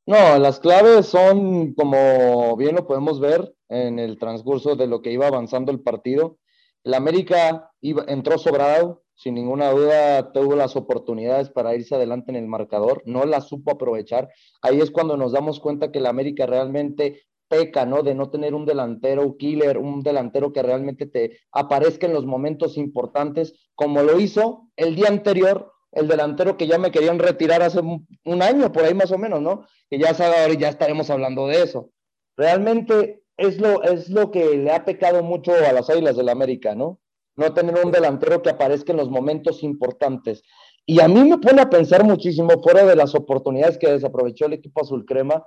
[0.06, 5.10] No, las claves son, como bien lo podemos ver en el transcurso de lo que
[5.10, 6.38] iba avanzando el partido.
[6.84, 12.36] El América iba, entró sobrado, sin ninguna duda tuvo las oportunidades para irse adelante en
[12.36, 14.30] el marcador, no las supo aprovechar.
[14.62, 18.02] Ahí es cuando nos damos cuenta que el América realmente peca, ¿no?
[18.02, 22.76] De no tener un delantero killer, un delantero que realmente te aparezca en los momentos
[22.76, 27.80] importantes, como lo hizo el día anterior, el delantero que ya me querían retirar hace
[27.80, 29.66] un, año, por ahí más o menos, ¿no?
[29.88, 31.90] Que ya sabe, ahora ya estaremos hablando de eso.
[32.36, 36.74] Realmente es lo, es lo que le ha pecado mucho a las Águilas del América,
[36.74, 37.00] ¿no?
[37.36, 40.42] No tener un delantero que aparezca en los momentos importantes.
[40.84, 44.52] Y a mí me pone a pensar muchísimo, fuera de las oportunidades que desaprovechó el
[44.52, 45.44] equipo azul crema,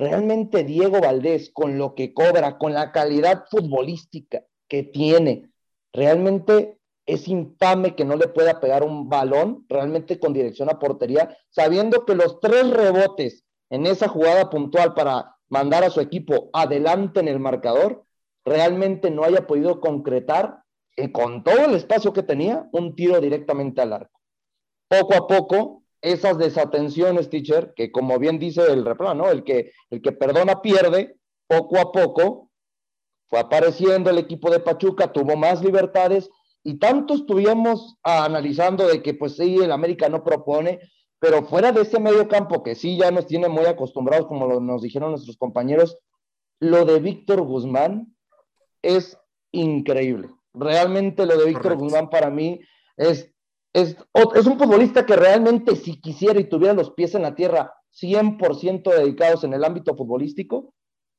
[0.00, 5.52] realmente Diego Valdés, con lo que cobra, con la calidad futbolística que tiene,
[5.92, 11.36] realmente es infame que no le pueda pegar un balón realmente con dirección a portería,
[11.50, 17.20] sabiendo que los tres rebotes en esa jugada puntual para mandar a su equipo adelante
[17.20, 18.04] en el marcador,
[18.44, 20.62] realmente no haya podido concretar
[20.96, 24.20] eh, con todo el espacio que tenía un tiro directamente al arco.
[24.88, 29.30] Poco a poco esas desatenciones, teacher, que como bien dice el refrán, ¿no?
[29.30, 32.50] El que, el que perdona pierde, poco a poco
[33.28, 36.30] fue apareciendo el equipo de Pachuca, tuvo más libertades
[36.62, 40.80] y tanto estuvimos analizando de que pues sí, el América no propone,
[41.18, 44.60] pero fuera de ese medio campo que sí ya nos tiene muy acostumbrados, como lo,
[44.60, 45.98] nos dijeron nuestros compañeros,
[46.58, 48.14] lo de Víctor Guzmán
[48.82, 49.18] es
[49.52, 50.28] increíble.
[50.52, 52.60] Realmente lo de Víctor Guzmán para mí
[52.96, 53.32] es
[53.72, 53.96] es,
[54.34, 58.82] es un futbolista que realmente si quisiera y tuviera los pies en la tierra 100%
[58.90, 60.74] dedicados en el ámbito futbolístico,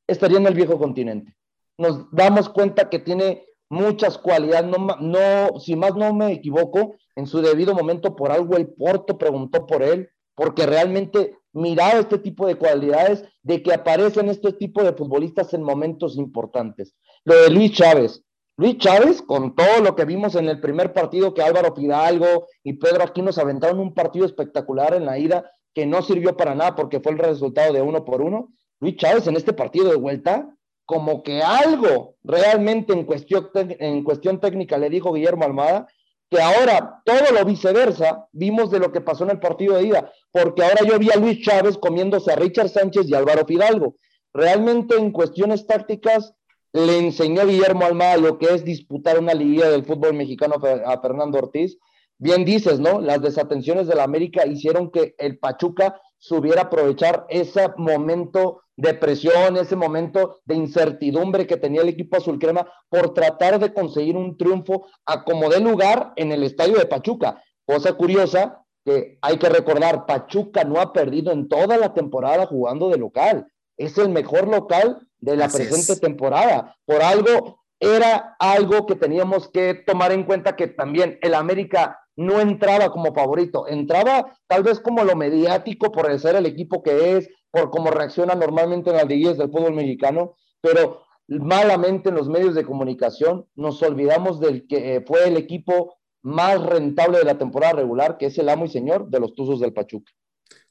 [0.07, 1.35] estaría en el viejo continente.
[1.77, 7.25] Nos damos cuenta que tiene muchas cualidades, no, no, si más no me equivoco, en
[7.25, 12.47] su debido momento por algo el Porto preguntó por él, porque realmente miraba este tipo
[12.47, 16.95] de cualidades de que aparecen este tipo de futbolistas en momentos importantes.
[17.23, 18.23] Lo de Luis Chávez,
[18.57, 22.73] Luis Chávez, con todo lo que vimos en el primer partido que Álvaro Fidalgo y
[22.73, 26.75] Pedro aquí nos aventaron un partido espectacular en la ida que no sirvió para nada
[26.75, 28.49] porque fue el resultado de uno por uno.
[28.79, 30.53] Luis Chávez en este partido de vuelta,
[30.85, 35.87] como que algo realmente en cuestión, en cuestión técnica le dijo Guillermo Almada,
[36.29, 40.11] que ahora todo lo viceversa vimos de lo que pasó en el partido de ida,
[40.31, 43.95] porque ahora yo vi a Luis Chávez comiéndose a Richard Sánchez y Álvaro Fidalgo.
[44.33, 46.33] Realmente en cuestiones tácticas
[46.73, 50.55] le enseñó Guillermo Almada lo que es disputar una liguilla del fútbol mexicano
[50.85, 51.77] a Fernando Ortiz.
[52.17, 53.01] Bien dices, ¿no?
[53.01, 59.57] Las desatenciones de la América hicieron que el Pachuca subiera aprovechar ese momento de presión,
[59.57, 64.37] ese momento de incertidumbre que tenía el equipo azul crema por tratar de conseguir un
[64.37, 67.41] triunfo a como de lugar en el estadio de Pachuca.
[67.65, 72.89] Cosa curiosa que hay que recordar, Pachuca no ha perdido en toda la temporada jugando
[72.89, 73.50] de local.
[73.77, 76.75] Es el mejor local de la presente temporada.
[76.85, 82.39] Por algo, era algo que teníamos que tomar en cuenta que también el América no
[82.39, 87.29] entraba como favorito, entraba tal vez como lo mediático por ser el equipo que es,
[87.49, 92.55] por cómo reacciona normalmente en las liguillas del fútbol mexicano, pero malamente en los medios
[92.55, 97.73] de comunicación nos olvidamos del que eh, fue el equipo más rentable de la temporada
[97.73, 100.11] regular, que es el amo y señor de los Tuzos del Pachuca.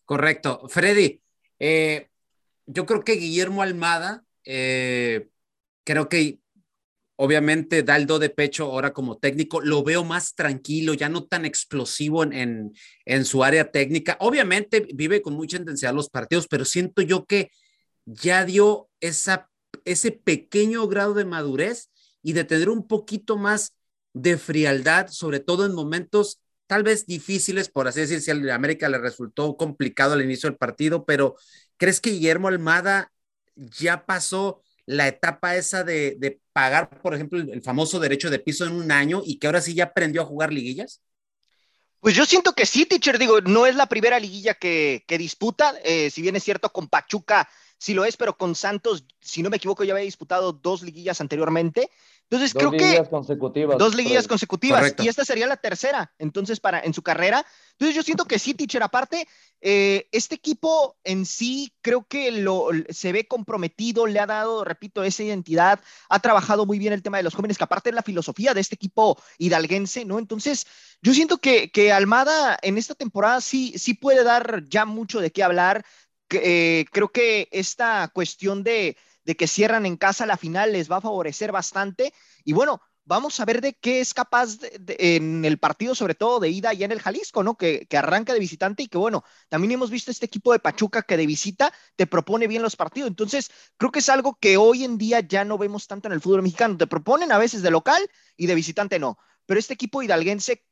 [0.04, 0.62] Correcto.
[0.68, 1.20] Freddy,
[1.58, 2.09] eh,
[2.72, 5.28] yo creo que Guillermo Almada eh,
[5.84, 6.38] creo que
[7.16, 11.24] obviamente da el do de pecho ahora como técnico, lo veo más tranquilo, ya no
[11.24, 12.72] tan explosivo en,
[13.04, 14.16] en, su área técnica.
[14.20, 17.50] Obviamente vive con mucha intensidad los partidos, pero siento yo que
[18.06, 19.50] ya dio esa
[19.84, 21.90] ese pequeño grado de madurez
[22.22, 23.76] y de tener un poquito más
[24.12, 28.88] de frialdad, sobre todo en momentos tal vez difíciles, por así decir, si a América
[28.88, 31.36] le resultó complicado al inicio del partido, pero
[31.80, 33.10] ¿crees que Guillermo Almada
[33.56, 38.72] ya pasó la etapa esa de, pagar, por ejemplo, el, famoso derecho de piso en
[38.72, 41.00] un año y que ahora sí ya aprendió a jugar liguillas?
[42.00, 46.10] Pues yo siento que sí, teacher, digo, no es la primera liguilla que, disputa, eh,
[46.10, 49.56] si bien es cierto, con Pachuca sí lo es, pero con Santos, si no me
[49.56, 51.90] equivoco, ya había disputado dos liguillas anteriormente.
[52.30, 56.94] Entonces creo que consecutivas, dos liguillas consecutivas y esta sería la tercera, entonces para en
[56.94, 57.44] su carrera.
[57.72, 58.84] Entonces yo siento que sí, teacher.
[58.84, 59.26] Aparte,
[59.60, 65.02] eh, este equipo en sí creo que lo se ve comprometido, le ha dado, repito,
[65.02, 68.02] esa identidad, ha trabajado muy bien el tema de los jóvenes, que aparte es la
[68.04, 70.20] filosofía de este equipo hidalguense, ¿no?
[70.20, 70.68] Entonces
[71.02, 75.32] yo siento que, que Almada en esta temporada sí sí puede dar ya mucho de
[75.32, 75.84] qué hablar.
[76.30, 78.96] Eh, creo que esta cuestión de
[79.30, 82.12] de que cierran en casa la final les va a favorecer bastante.
[82.42, 86.48] Y bueno, vamos a ver de qué es capaz en el partido, sobre todo de
[86.48, 87.56] ida y en el Jalisco, ¿no?
[87.56, 91.16] Que, arranca de visitante y que bueno, también hemos visto este equipo de Pachuca que
[91.16, 93.06] de visita te propone bien los partidos.
[93.06, 96.20] Entonces, creo que es algo que hoy en día ya no vemos tanto en el
[96.20, 96.76] fútbol mexicano.
[96.76, 98.02] Te proponen a veces de local
[98.36, 99.16] y de visitante no.
[99.46, 100.64] Pero este equipo hidalguense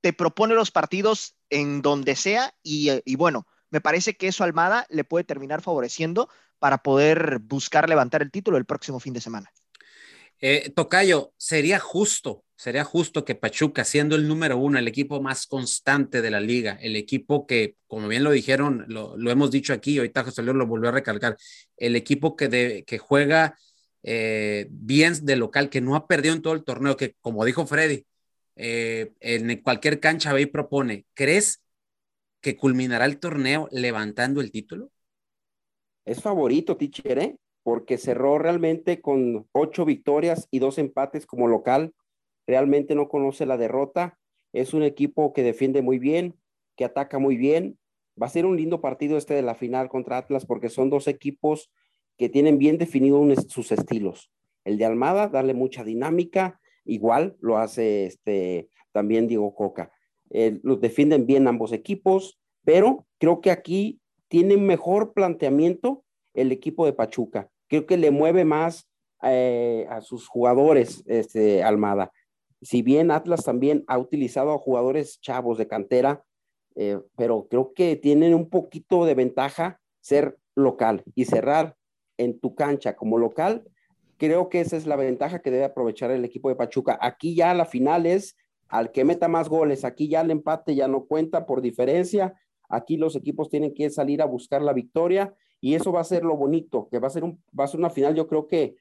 [0.00, 4.86] te propone los partidos en donde sea y, y bueno, me parece que eso Almada
[4.90, 6.28] le puede terminar favoreciendo
[6.58, 9.52] para poder buscar levantar el título el próximo fin de semana.
[10.40, 15.46] Eh, Tocayo, sería justo, sería justo que Pachuca, siendo el número uno, el equipo más
[15.46, 19.98] constante de la liga, el equipo que, como bien lo dijeron, lo, hemos dicho aquí,
[19.98, 21.36] ahorita José Luis lo volvió a recalcar,
[21.76, 23.58] el equipo que, juega
[24.04, 27.66] eh, bien de local, que no ha perdido en todo el torneo, que como dijo
[27.66, 28.06] Freddy,
[28.54, 31.62] eh, en cualquier cancha ve y propone, ¿crees
[32.40, 34.90] que culminará el torneo levantando el título?
[36.04, 37.36] Es favorito, Tichere, ¿eh?
[37.62, 41.92] porque cerró realmente con ocho victorias y dos empates como local.
[42.46, 44.18] Realmente no conoce la derrota.
[44.54, 46.34] Es un equipo que defiende muy bien,
[46.76, 47.78] que ataca muy bien.
[48.20, 51.08] Va a ser un lindo partido este de la final contra Atlas porque son dos
[51.08, 51.70] equipos
[52.16, 54.30] que tienen bien definidos sus estilos.
[54.64, 59.92] El de Almada, darle mucha dinámica, igual lo hace este, también Diego Coca.
[60.30, 66.84] Eh, los defienden bien ambos equipos, pero creo que aquí tiene mejor planteamiento el equipo
[66.84, 67.50] de Pachuca.
[67.68, 68.88] Creo que le mueve más
[69.22, 72.12] eh, a sus jugadores, este, Almada.
[72.60, 76.24] Si bien Atlas también ha utilizado a jugadores chavos de cantera,
[76.76, 81.76] eh, pero creo que tienen un poquito de ventaja ser local y cerrar
[82.16, 83.64] en tu cancha como local.
[84.16, 86.98] Creo que esa es la ventaja que debe aprovechar el equipo de Pachuca.
[87.00, 88.36] Aquí ya la final es
[88.68, 89.84] al que meta más goles.
[89.84, 92.34] Aquí ya el empate ya no cuenta por diferencia
[92.68, 96.22] Aquí los equipos tienen que salir a buscar la victoria y eso va a ser
[96.22, 98.76] lo bonito, que va a ser, va a ser una final yo creo que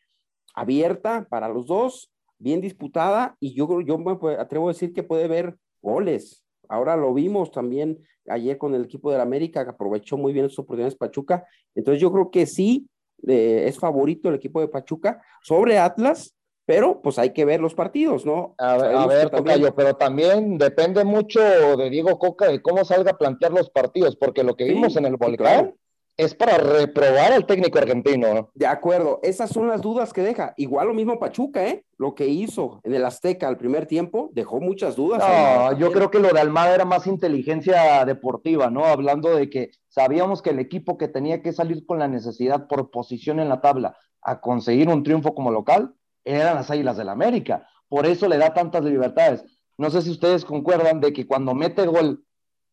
[0.54, 5.26] abierta para los dos, bien disputada y yo, yo me atrevo a decir que puede
[5.26, 6.44] haber goles.
[6.68, 10.50] Ahora lo vimos también ayer con el equipo de la América, que aprovechó muy bien
[10.50, 11.46] sus oportunidades Pachuca.
[11.74, 12.90] Entonces yo creo que sí,
[13.26, 16.36] eh, es favorito el equipo de Pachuca sobre Atlas,
[16.68, 18.54] pero pues hay que ver los partidos, ¿no?
[18.58, 21.40] A ver, Tocayo, pero también depende mucho
[21.78, 25.06] de Diego Coca de cómo salga a plantear los partidos, porque lo que vimos en
[25.06, 25.74] el volcán
[26.18, 28.50] es para reprobar al técnico argentino.
[28.54, 30.54] De acuerdo, esas son las dudas que deja.
[30.58, 31.86] Igual lo mismo Pachuca, ¿eh?
[31.98, 35.20] Lo que hizo en el Azteca al primer tiempo dejó muchas dudas.
[35.20, 38.84] No, yo creo que lo de Almada era más inteligencia deportiva, ¿no?
[38.84, 42.92] Hablando de que sabíamos que el equipo que tenía que salir con la necesidad por
[42.92, 45.94] posición en la tabla a conseguir un triunfo como local
[46.36, 47.68] eran las Águilas del la América.
[47.88, 49.44] Por eso le da tantas libertades.
[49.78, 52.24] No sé si ustedes concuerdan de que cuando mete gol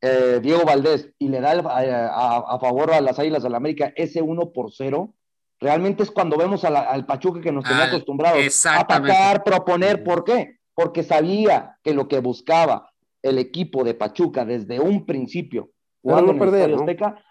[0.00, 4.22] eh, Diego Valdés y le da a, favor a las Águilas del la América ese
[4.22, 5.14] 1 por 0,
[5.60, 10.02] realmente es cuando vemos al Pachuca que nos tenía acostumbrados a atacar, proponer.
[10.02, 10.58] ¿Por qué?
[10.74, 12.90] Porque sabía que lo que buscaba
[13.22, 15.70] el equipo de Pachuca desde un principio,
[16.02, 16.76] era no perder,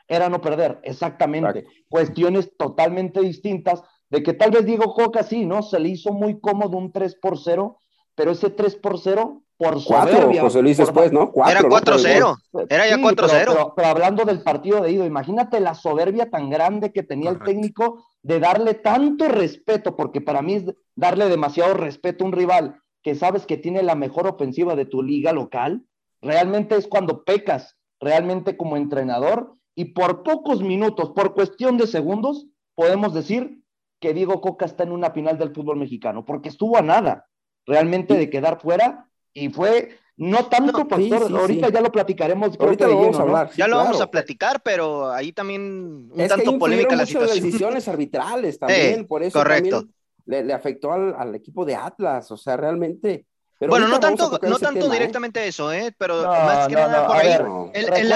[0.07, 1.65] era no perder, exactamente.
[1.88, 3.83] Cuestiones totalmente distintas
[4.13, 5.63] de que tal vez Diego Coca sí, ¿no?
[5.63, 7.80] Se le hizo muy cómodo un 3 por 0,
[8.13, 11.32] pero ese 3 por 0 por Cuatro, José Luis después, ¿no?
[11.47, 12.38] Era 4-0,
[12.69, 13.73] era ya 4-0.
[13.76, 18.06] Pero, hablando del partido de ido, imagínate la soberbia tan grande que tenía el técnico
[18.21, 23.15] de darle tanto respeto, porque para mí es darle demasiado respeto a un rival que
[23.15, 25.84] sabes que tiene la mejor ofensiva de tu liga local,
[26.21, 32.45] realmente es cuando pecas, realmente como entrenador, y por pocos minutos, por cuestión de segundos,
[32.76, 33.62] podemos decir
[34.03, 37.29] que Diego Coca está en una final del fútbol mexicano, porque estuvo a nada
[37.65, 42.59] realmente de quedar fuera y fue no tanto factor, ahorita ya lo platicaremos.
[42.59, 43.51] ahorita lo vamos a hablar.
[43.55, 47.45] ya lo vamos a platicar, pero ahí también un tanto polémica la situación.
[47.45, 49.85] Decisiones arbitrales también, por eso correcto.
[50.25, 53.25] le, afectó al, equipo de Atlas, o sea, realmente.
[53.61, 54.91] bueno, no tanto, no tanto ¿eh?
[54.91, 55.95] directamente eso, ¿eh?
[55.97, 57.31] pero más que nada por ahí.
[57.73, 58.11] el,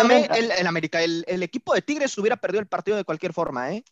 [0.68, 3.86] América, el, equipo de Tigres hubiera perdido el partido de cualquier forma, ¿eh?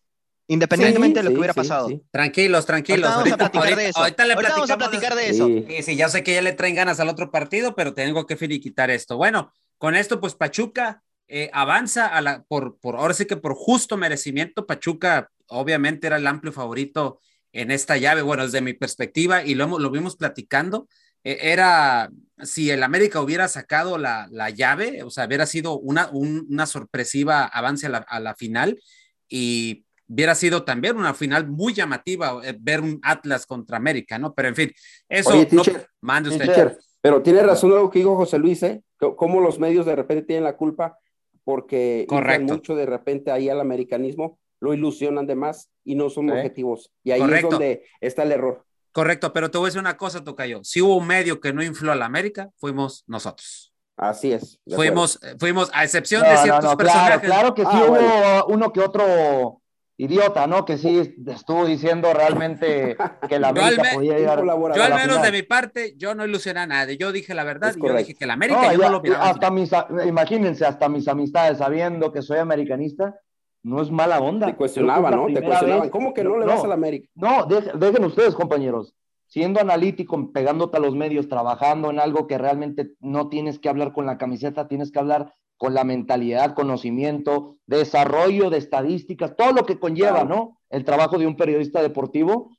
[0.48, 1.90] Independientemente de lo que hubiera pasado.
[2.12, 3.10] Tranquilos, tranquilos.
[3.10, 5.48] Ahorita, vamos a platicar de eso.
[5.82, 8.92] Sí, ya sé que ya le traen ganas al otro partido, pero tengo que finiquitar
[8.92, 9.18] esto.
[9.18, 13.56] Bueno, con esto, pues Pachuca eh, avanza a la, por, por, ahora sí que por
[13.56, 14.68] justo merecimiento.
[14.68, 17.20] Pachuca, obviamente, era el amplio favorito
[17.52, 18.22] en esta llave.
[18.22, 20.88] Bueno, desde mi perspectiva, y lo, lo vimos platicando,
[21.24, 22.12] eh, era
[22.44, 27.46] si el América hubiera sacado la, la llave, o sea, hubiera sido una, una sorpresiva
[27.46, 28.80] avance a la, a la final.
[29.28, 34.34] Y hubiera sido también una final muy llamativa eh, ver un Atlas contra América, ¿no?
[34.34, 34.72] Pero en fin,
[35.10, 35.64] eso no,
[36.02, 36.78] mande usted.
[37.02, 38.82] pero tiene razón lo que dijo José Luis, ¿eh?
[38.98, 40.98] Cómo los medios de repente tienen la culpa
[41.46, 42.08] porque
[42.42, 46.92] mucho de repente ahí al americanismo, lo ilusionan de más y no son objetivos.
[47.04, 48.66] Y ahí es donde está el error.
[48.92, 50.64] Correcto, pero te voy a decir una cosa, Tocayo.
[50.64, 53.74] Si hubo un medio que no infló a la América, fuimos nosotros.
[53.98, 54.60] Así es.
[54.68, 57.22] Fuimos, fuimos, a excepción de ciertos personajes.
[57.22, 59.62] Claro, que sí ah, hubo uno que otro
[59.98, 60.66] idiota, ¿no?
[60.66, 62.98] Que sí estuvo diciendo realmente
[63.30, 66.62] que la América podía ir a Yo al menos de mi parte, yo no ilusioné
[66.62, 66.98] a nadie.
[66.98, 69.16] Yo dije la verdad y yo dije que la América yo no lo.
[69.18, 69.72] Hasta mis,
[70.06, 73.16] imagínense, hasta mis amistades, sabiendo que soy americanista,
[73.64, 74.48] no es mala onda.
[74.48, 75.28] Te cuestionaba, ¿no?
[75.28, 75.90] Te cuestionaban.
[75.90, 77.10] ¿Cómo que no le vas a la América?
[77.16, 78.96] No, dejen ustedes, compañeros.
[79.28, 83.92] Siendo analítico, pegándote a los medios, trabajando en algo que realmente no tienes que hablar
[83.92, 89.66] con la camiseta, tienes que hablar con la mentalidad, conocimiento, desarrollo de estadísticas, todo lo
[89.66, 90.60] que conlleva, ¿no?
[90.70, 92.56] El trabajo de un periodista deportivo.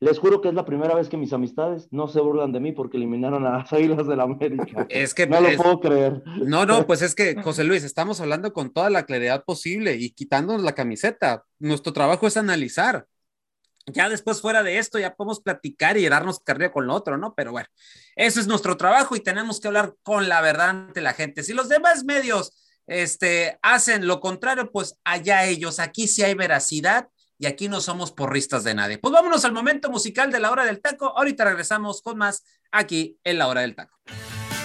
[0.00, 2.70] Les juro que es la primera vez que mis amistades no se burlan de mí
[2.70, 4.86] porque eliminaron a las Águilas de la América.
[4.90, 6.22] Es que no lo puedo creer.
[6.44, 10.10] No, no, pues es que José Luis, estamos hablando con toda la claridad posible y
[10.10, 11.44] quitándonos la camiseta.
[11.58, 13.08] Nuestro trabajo es analizar
[13.92, 17.34] ya después fuera de esto ya podemos platicar y darnos carrera con lo otro, ¿no?
[17.34, 17.68] Pero bueno,
[18.16, 21.42] eso es nuestro trabajo y tenemos que hablar con la verdad ante la gente.
[21.42, 22.52] Si los demás medios
[22.86, 25.78] este, hacen lo contrario, pues allá ellos.
[25.78, 28.98] Aquí sí hay veracidad y aquí no somos porristas de nadie.
[28.98, 31.16] Pues vámonos al momento musical de la hora del taco.
[31.16, 33.96] Ahorita regresamos con más aquí en la hora del taco.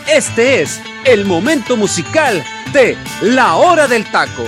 [0.07, 4.43] Este es el momento musical de la hora del taco.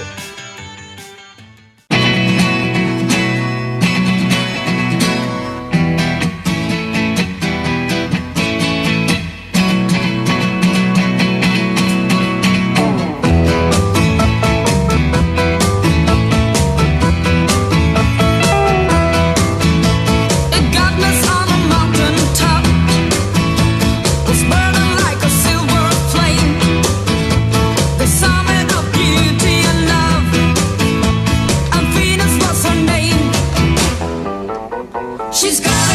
[35.36, 35.94] She's got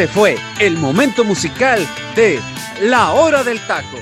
[0.00, 1.86] Este fue el momento musical
[2.16, 2.40] de
[2.80, 3.98] La Hora del Taco.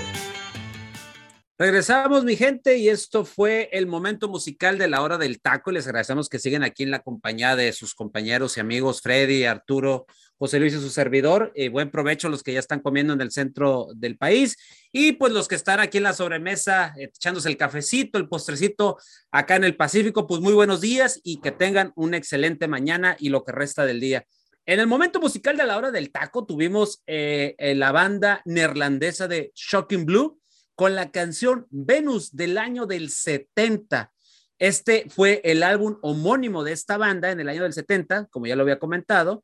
[1.59, 5.73] Regresamos, mi gente, y esto fue el momento musical de la hora del taco.
[5.73, 10.07] Les agradecemos que siguen aquí en la compañía de sus compañeros y amigos Freddy, Arturo,
[10.39, 11.51] José Luis y su servidor.
[11.57, 14.57] Eh, buen provecho los que ya están comiendo en el centro del país
[14.93, 18.99] y pues los que están aquí en la sobremesa eh, echándose el cafecito, el postrecito
[19.33, 23.31] acá en el Pacífico, pues muy buenos días y que tengan una excelente mañana y
[23.31, 24.25] lo que resta del día.
[24.69, 29.51] En el momento musical de la hora del taco tuvimos eh, la banda neerlandesa de
[29.55, 30.43] Shocking Blue
[30.75, 34.13] con la canción Venus del año del 70.
[34.59, 38.57] Este fue el álbum homónimo de esta banda en el año del 70, como ya
[38.57, 39.43] lo había comentado,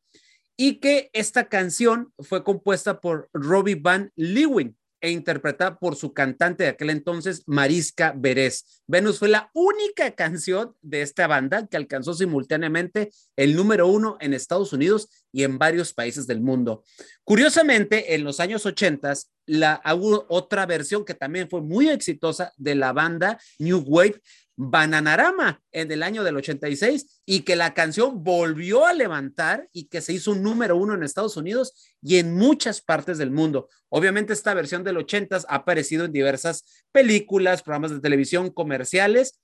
[0.58, 6.64] y que esta canción fue compuesta por Robbie Van Leeuwen e interpretada por su cantante
[6.64, 8.82] de aquel entonces, Mariska Beres.
[8.86, 14.32] Venus fue la única canción de esta banda que alcanzó simultáneamente el número uno en
[14.32, 16.84] Estados Unidos y en varios países del mundo.
[17.24, 19.12] Curiosamente, en los años 80,
[19.46, 24.22] la, hubo otra versión que también fue muy exitosa de la banda New Wave,
[24.56, 30.00] Bananarama en el año del 86 y que la canción volvió a levantar y que
[30.00, 33.68] se hizo un número uno en Estados Unidos y en muchas partes del mundo.
[33.88, 39.40] Obviamente esta versión del 80 ha aparecido en diversas películas, programas de televisión, comerciales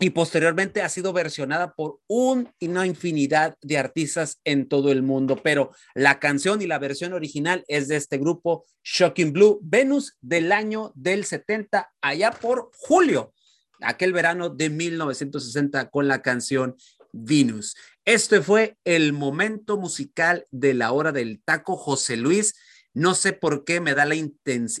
[0.00, 5.72] y posteriormente ha sido versionada por una infinidad de artistas en todo el mundo, pero
[5.94, 10.90] la canción y la versión original es de este grupo Shocking Blue, Venus del año
[10.94, 13.34] del 70, allá por julio
[13.82, 16.76] aquel verano de 1960 con la canción
[17.12, 17.76] Venus.
[18.04, 22.54] Este fue el momento musical de la hora del taco José Luis.
[22.92, 24.16] No sé por qué me da la,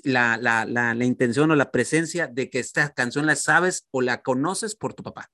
[0.04, 4.22] la, la, la, intención o la presencia de que esta canción la sabes o la
[4.22, 5.30] conoces por tu papá.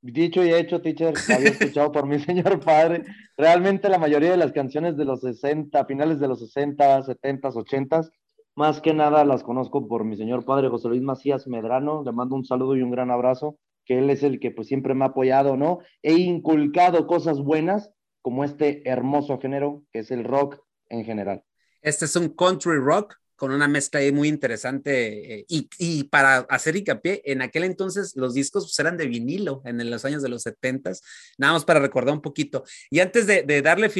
[0.00, 3.04] Dicho y hecho, teacher, había escuchado por mi señor padre.
[3.36, 8.10] Realmente la mayoría de las canciones de los 60, finales de los 60, 70, 80,
[8.54, 12.36] más que nada las conozco por mi señor padre José Luis Macías Medrano, le mando
[12.36, 15.08] un saludo y un gran abrazo, que él es el que pues siempre me ha
[15.08, 15.78] apoyado, ¿no?
[16.02, 21.44] He inculcado cosas buenas como este hermoso género que es el rock en general.
[21.82, 26.38] Este es un country rock con una mezcla ahí muy interesante eh, y, y, para
[26.48, 30.28] hacer hincapié, en aquel entonces los discos pues, eran de vinilo en los años de
[30.28, 31.02] los setentas,
[31.38, 32.62] nada más para recordar un poquito.
[32.88, 33.90] Y antes de, de darle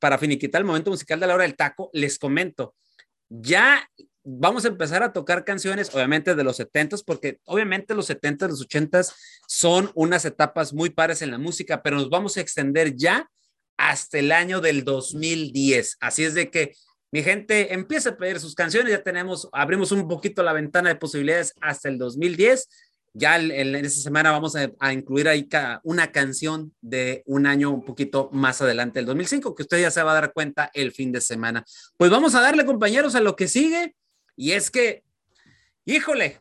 [0.00, 2.74] para finiquitar el momento musical de la hora del taco, les comento,
[3.28, 3.88] ya
[4.24, 8.62] vamos a empezar a tocar canciones, obviamente de los 70 porque obviamente los 70 los
[8.62, 9.02] 80
[9.46, 13.30] son unas etapas muy pares en la música, pero nos vamos a extender ya
[13.76, 15.98] hasta el año del 2010.
[16.00, 16.72] Así es de que
[17.10, 20.96] mi gente empieza a pedir sus canciones, ya tenemos, abrimos un poquito la ventana de
[20.96, 22.68] posibilidades hasta el 2010
[23.14, 25.48] ya en, esta semana vamos a, incluir ahí
[25.82, 30.02] una canción de un año un poquito más adelante, el 2005, que usted ya se
[30.02, 31.64] va a dar cuenta el fin de semana.
[31.96, 33.96] Pues vamos a darle, compañeros, a lo que sigue.
[34.36, 35.02] Y es que,
[35.84, 36.40] híjole,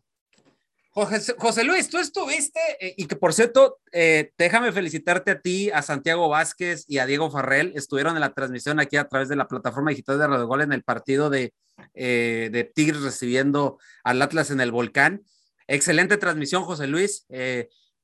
[0.97, 5.83] José, Luis, tú estuviste, eh, y que por cierto, eh, déjame felicitarte a ti, a
[5.83, 7.71] Santiago Vázquez y a Diego Farrell.
[7.75, 10.73] Estuvieron en la transmisión aquí a través de la plataforma digital de Radio Gol en
[10.73, 11.53] el partido de,
[11.93, 15.21] eh, de Tigres recibiendo al Atlas en el Volcán.
[15.67, 17.27] Excelente transmisión, José Luis.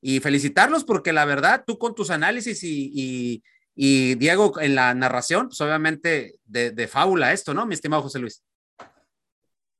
[0.00, 3.42] Y felicitarlos porque la verdad, tú con tus análisis y,
[3.74, 8.44] Diego en la narración, pues obviamente de, de, fábula esto, ¿no, mi estimado José Luis?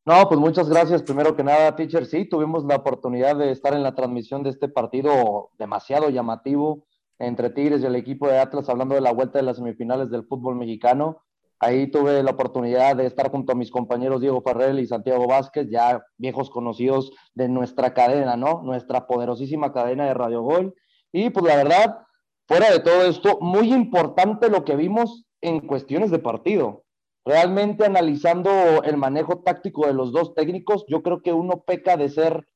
[0.07, 1.03] No, pues muchas gracias.
[1.03, 4.69] Primero que nada, teacher, sí, tuvimos la oportunidad de estar en la transmisión de este
[4.69, 6.87] partido demasiado llamativo
[7.19, 10.27] entre Tigres y el equipo de Atlas, hablando de la vuelta de las semifinales del
[10.27, 11.23] fútbol mexicano.
[11.59, 15.69] Ahí tuve la oportunidad de estar junto a mis compañeros Diego Farrell y Santiago Vázquez,
[15.71, 18.61] ya viejos conocidos de nuestra cadena, ¿no?
[18.63, 20.75] Nuestra poderosísima cadena de Radio Gol.
[21.13, 21.99] Y pues la verdad,
[22.47, 26.84] fuera de todo esto, muy importante lo que vimos en cuestiones de partido.
[27.25, 32.09] Realmente analizando el manejo táctico de los dos técnicos, yo creo que uno peca de
[32.09, 32.47] ser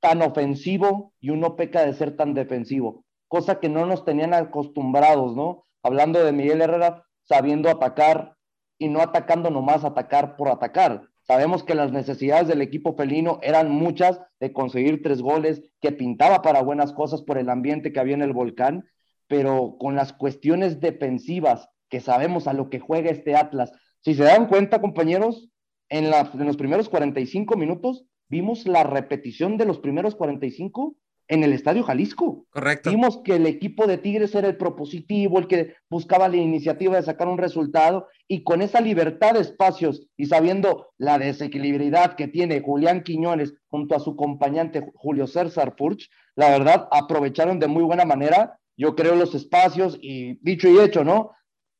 [0.00, 5.36] tan ofensivo y uno peca de ser tan defensivo, cosa que no nos tenían acostumbrados,
[5.36, 5.64] ¿no?
[5.82, 8.34] Hablando de Miguel Herrera, sabiendo atacar,
[8.78, 11.08] y no atacando nomás atacar por atacar.
[11.22, 16.42] Sabemos que las necesidades del equipo felino eran muchas de conseguir tres goles, que pintaba
[16.42, 18.84] para buenas cosas por el ambiente que había en el volcán,
[19.26, 23.72] pero con las cuestiones defensivas que sabemos a lo que juega este Atlas.
[24.04, 25.48] Si se dan cuenta, compañeros,
[25.88, 30.96] en, en los primeros 45 minutos vimos la repetición de los primeros 45
[31.28, 32.44] en el Estadio Jalisco.
[32.50, 32.90] Correcto.
[32.90, 37.02] Vimos que el equipo de Tigres era el propositivo, el que buscaba la iniciativa de
[37.02, 42.60] sacar un resultado y con esa libertad de espacios y sabiendo la desequilibridad que tiene
[42.60, 48.04] Julián Quiñones junto a su acompañante Julio César Purch, la verdad aprovecharon de muy buena
[48.04, 51.30] manera, yo creo, los espacios y dicho y hecho, ¿no?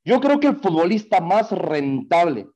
[0.05, 2.48] Yo creo que el futbolista más rentable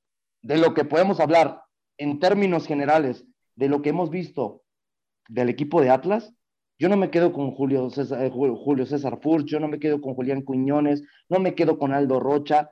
[0.43, 1.63] de lo que podemos hablar
[1.97, 3.25] en términos generales,
[3.57, 4.63] de lo que hemos visto
[5.29, 6.35] del equipo de Atlas,
[6.79, 8.87] yo no me quedo con Julio César, eh, Julio
[9.21, 12.71] Furch, yo no me quedo con Julián Cuñones, no me quedo con Aldo Rocha.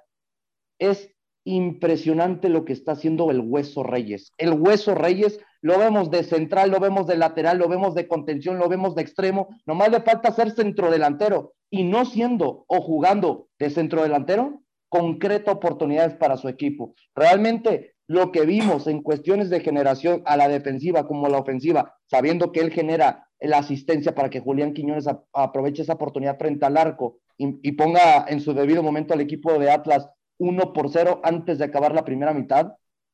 [0.78, 1.10] Es
[1.44, 4.30] impresionante lo que está haciendo el Hueso Reyes.
[4.38, 8.58] El Hueso Reyes lo vemos de central, lo vemos de lateral, lo vemos de contención,
[8.58, 9.48] lo vemos de extremo.
[9.66, 14.62] Nomás le falta ser centrodelantero y no siendo o jugando de centrodelantero,
[14.96, 16.94] concreta oportunidades para su equipo.
[17.14, 21.94] Realmente lo que vimos en cuestiones de generación a la defensiva como a la ofensiva,
[22.06, 26.76] sabiendo que él genera la asistencia para que Julián Quiñones aproveche esa oportunidad frente al
[26.76, 31.58] arco y, ponga en su debido momento al equipo de Atlas 1 por 0 antes
[31.58, 32.72] de acabar la primera mitad.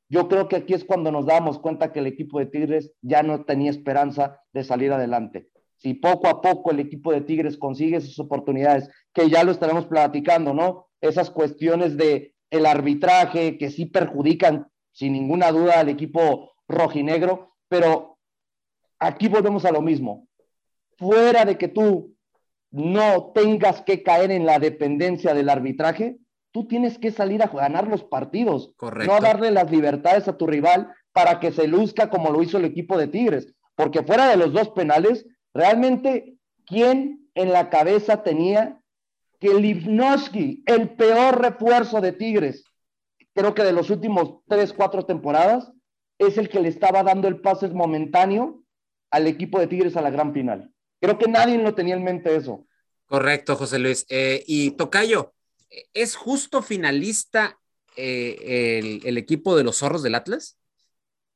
[0.09, 3.23] Yo creo que aquí es cuando nos damos cuenta que el equipo de Tigres ya
[3.23, 5.49] no tenía esperanza de salir adelante.
[5.79, 9.87] Si poco a poco el equipo de Tigres consigue esas oportunidades, que ya lo estaremos
[9.87, 10.87] platicando, ¿no?
[11.03, 18.19] Esas cuestiones de el arbitraje que sí perjudican sin ninguna duda al equipo rojinegro, pero
[18.99, 20.29] aquí volvemos a lo mismo.
[20.97, 22.15] Fuera de que tú
[22.71, 26.19] no tengas que caer en la dependencia del arbitraje,
[26.53, 30.93] tú tienes que salir a ganar los partidos, no darle las libertades a tu rival
[31.13, 34.53] para que se luzca como lo hizo el equipo de Tigres, porque fuera de los
[34.53, 36.37] dos penales, realmente,
[36.67, 38.82] ¿quién en la cabeza tenía
[39.43, 42.65] que Livnowski, el peor refuerzo de Tigres,
[43.35, 45.73] creo que de los últimos tres, cuatro temporadas,
[46.17, 48.63] es el que le estaba dando el pase momentáneo
[49.11, 50.73] al equipo de Tigres a la gran final.
[51.01, 52.69] Creo que nadie lo tenía en mente eso.
[53.07, 54.07] Correcto, José Luis.
[54.09, 55.35] Eh, y Tocayo,
[55.93, 57.59] ¿es justo finalista
[57.97, 60.57] eh, el, equipo de los zorros del Atlas?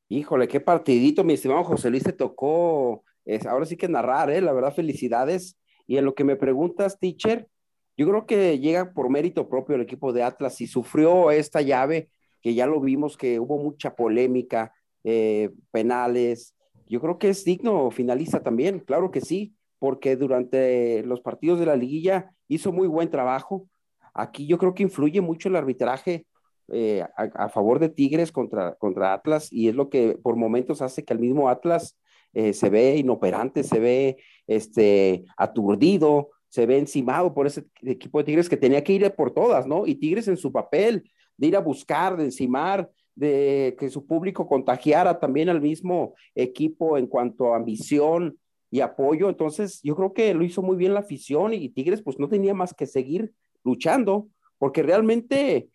[0.09, 3.03] Híjole, qué partidito, mi estimado José Luis, te tocó,
[3.49, 4.41] ahora sí que narrar, ¿eh?
[4.41, 5.59] la verdad, felicidades.
[5.89, 7.49] Y en lo que me preguntas, teacher,
[7.97, 12.11] yo creo que llega por mérito propio el equipo de Atlas y sufrió esta llave,
[12.43, 14.73] que ya lo vimos, que hubo mucha polémica,
[15.05, 16.55] eh, penales.
[16.87, 21.67] Yo creo que es digno finalista también, claro que sí, porque durante los partidos de
[21.67, 23.69] la liguilla hizo muy buen trabajo.
[24.15, 26.27] Aquí yo creo que influye mucho el arbitraje
[26.69, 31.05] eh, a, favor de Tigres contra, contra Atlas y es lo que por momentos hace
[31.05, 31.97] que el mismo Atlas
[32.33, 34.17] eh, se ve inoperante, se ve
[34.49, 39.31] este, aturdido, se ve encimado por ese equipo de Tigres que tenía que ir por
[39.31, 39.87] todas, ¿no?
[39.87, 44.49] Y Tigres en su papel de ir a buscar, de encimar, de que su público
[44.49, 48.39] contagiara también al mismo equipo en cuanto a ambición
[48.71, 49.29] y apoyo.
[49.29, 52.55] Entonces, yo creo que lo hizo muy bien la afición y Tigres pues no tenía
[52.55, 55.69] más que seguir luchando, porque realmente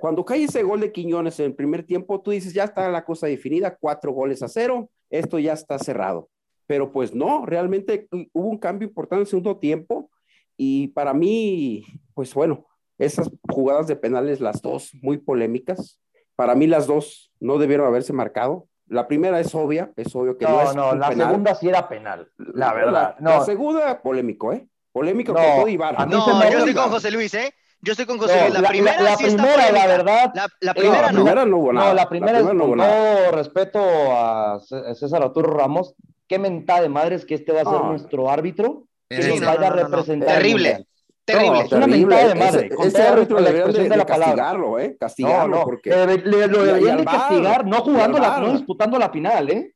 [0.00, 3.04] cuando cae ese gol de Quiñones en el primer tiempo, tú dices, ya está la
[3.04, 6.28] cosa definida, cuatro goles a cero, esto ya está cerrado.
[6.66, 10.10] Pero pues no, realmente hubo un cambio importante en el segundo tiempo
[10.56, 11.84] y para mí,
[12.14, 12.66] pues bueno,
[12.98, 16.00] esas jugadas de penales, las dos muy polémicas,
[16.34, 18.68] para mí las dos no debieron haberse marcado.
[18.88, 21.88] La primera es obvia, es obvio que no, no es No, la segunda sí era
[21.88, 23.16] penal, la verdad.
[23.18, 24.66] La, segunda, polémico, ¿eh?
[24.92, 26.06] Polémico con todo Ibarra.
[26.06, 27.52] No, yo estoy con José Luis, ¿eh?
[27.82, 28.60] Yo estoy con José Luis.
[28.60, 30.32] La, primera, la, sí primera la verdad.
[30.60, 31.18] La, primera, no.
[31.18, 31.88] primera no hubo nada.
[31.88, 34.60] No, la primera, es, con todo respeto a
[34.94, 35.94] César Arturo Ramos,
[36.28, 39.70] qué mentada de madre es que este va a ser nuestro árbitro que vaya a
[39.70, 40.28] representar.
[40.36, 40.86] Terrible.
[41.24, 41.60] Terrible.
[41.60, 42.70] es una mentada de madre.
[42.84, 44.96] Ese, árbitro la expresión de, la castigarlo, ¿eh?
[44.98, 45.64] Castigarlo.
[45.64, 45.90] Porque...
[45.90, 49.74] Le, lo deberían de castigar, no jugando la, no disputando la final, ¿eh?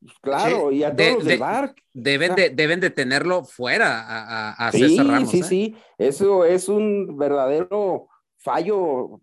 [0.00, 1.74] Pues claro, y a todos los del bar.
[1.92, 5.30] Deben, de, deben de tenerlo fuera a, a, sí, César Ramos.
[5.30, 5.42] Sí, ¿eh?
[5.42, 8.08] sí, eso es un verdadero
[8.38, 9.20] fallo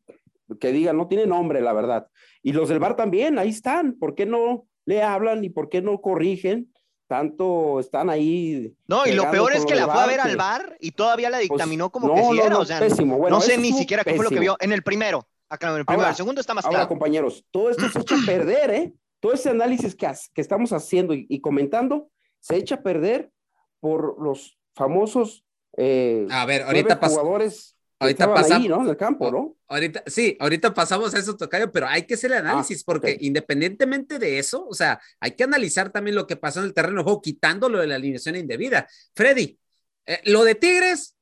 [0.60, 2.08] que diga, no tiene nombre, la verdad.
[2.44, 3.98] Y los del bar también, ahí están.
[3.98, 6.72] ¿Por qué no le hablan y por qué no corrigen?
[7.08, 8.76] Tanto están ahí.
[8.88, 11.38] No, y lo peor es que la fue a ver al bar y todavía la
[11.38, 12.60] pues, dictaminó como que sí era.
[12.60, 15.28] o sea, no sé ni siquiera qué fue lo que vio en el primero.
[15.50, 16.90] Acá en el primero, el segundo está más ahora, claro.
[16.90, 18.94] compañeros, todo esto se echa a perder, ¿eh?
[19.22, 23.32] Todo ese análisis que, que estamos haciendo y, comentando se echa a perder
[23.80, 25.46] por los famosos
[25.78, 28.68] eh, a ver, ahorita jugadores Ahorita pasamos.
[28.68, 28.82] ¿no?
[28.84, 29.56] En el campo, ¿no?
[29.68, 33.18] Ahorita, sí, ahorita pasamos a eso, Tocayo, pero hay que hacer el ah, análisis, porque
[33.22, 37.00] independientemente de eso, o sea, hay que analizar también lo que pasó en el terreno
[37.00, 38.88] de juego, quitándolo de la alineación indebida.
[39.16, 39.58] Freddy,
[40.06, 41.16] eh, lo de Tigres,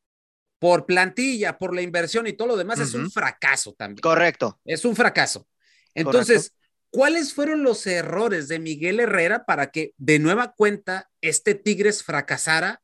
[0.60, 4.02] por plantilla, por la inversión y todo lo demás, es un fracaso también.
[4.02, 4.60] Correcto.
[4.66, 5.48] Es un fracaso.
[5.94, 6.54] Entonces,
[6.90, 12.82] ¿cuáles fueron los errores de Miguel Herrera para que de nueva cuenta este Tigres fracasara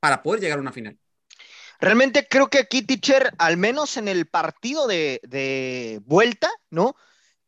[0.00, 0.98] para poder llegar a una final?
[1.80, 6.96] Realmente creo que aquí, teacher, al menos en el partido de, vuelta, ¿no?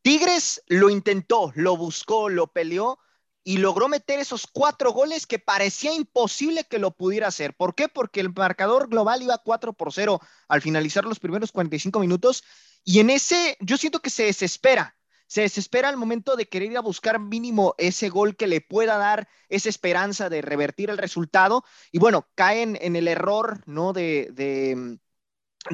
[0.02, 2.98] Tigres lo intentó, lo buscó, lo peleó
[3.42, 7.54] y logró meter esos cuatro goles que parecía imposible que lo pudiera hacer.
[7.54, 7.88] ¿Por qué?
[7.88, 12.44] Porque el marcador global iba 4 por 0 al finalizar los primeros 45 minutos
[12.84, 14.95] y en ese yo siento que se desespera
[15.26, 18.96] se desespera al momento de querer ir a buscar mínimo ese gol que le pueda
[18.96, 21.64] dar esa esperanza de revertir el resultado.
[21.90, 23.92] Y bueno, caen en el error, ¿no?
[23.92, 24.98] De, de,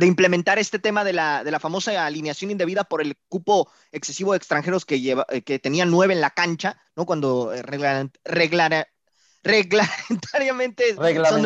[0.06, 4.38] implementar este tema de la, de la, famosa alineación indebida por el cupo excesivo de
[4.38, 7.04] extranjeros que, lleva, eh, que tenían nueve en la cancha, ¿no?
[7.04, 8.88] Cuando eh, reglamentariamente,
[9.42, 11.42] reglamentariamente, son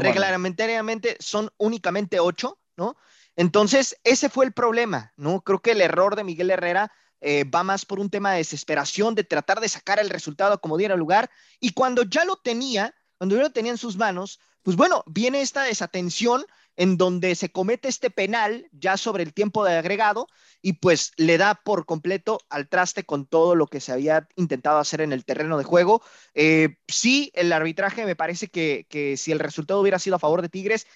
[0.00, 2.96] reglamentariamente son únicamente ocho, ¿no?
[3.36, 5.42] Entonces, ese fue el problema, ¿no?
[5.42, 6.90] Creo que el error de Miguel Herrera
[7.20, 10.76] eh, va más por un tema de desesperación, de tratar de sacar el resultado como
[10.76, 11.30] diera lugar.
[11.60, 15.40] Y cuando ya lo tenía, cuando ya lo tenía en sus manos, pues bueno, viene
[15.40, 16.44] esta desatención
[16.76, 20.28] en donde se comete este penal ya sobre el tiempo de agregado
[20.60, 24.78] y pues le da por completo al traste con todo lo que se había intentado
[24.78, 26.02] hacer en el terreno de juego.
[26.34, 30.42] Eh, sí, el arbitraje me parece que, que, si el resultado hubiera sido a favor
[30.42, 30.86] de Tigres,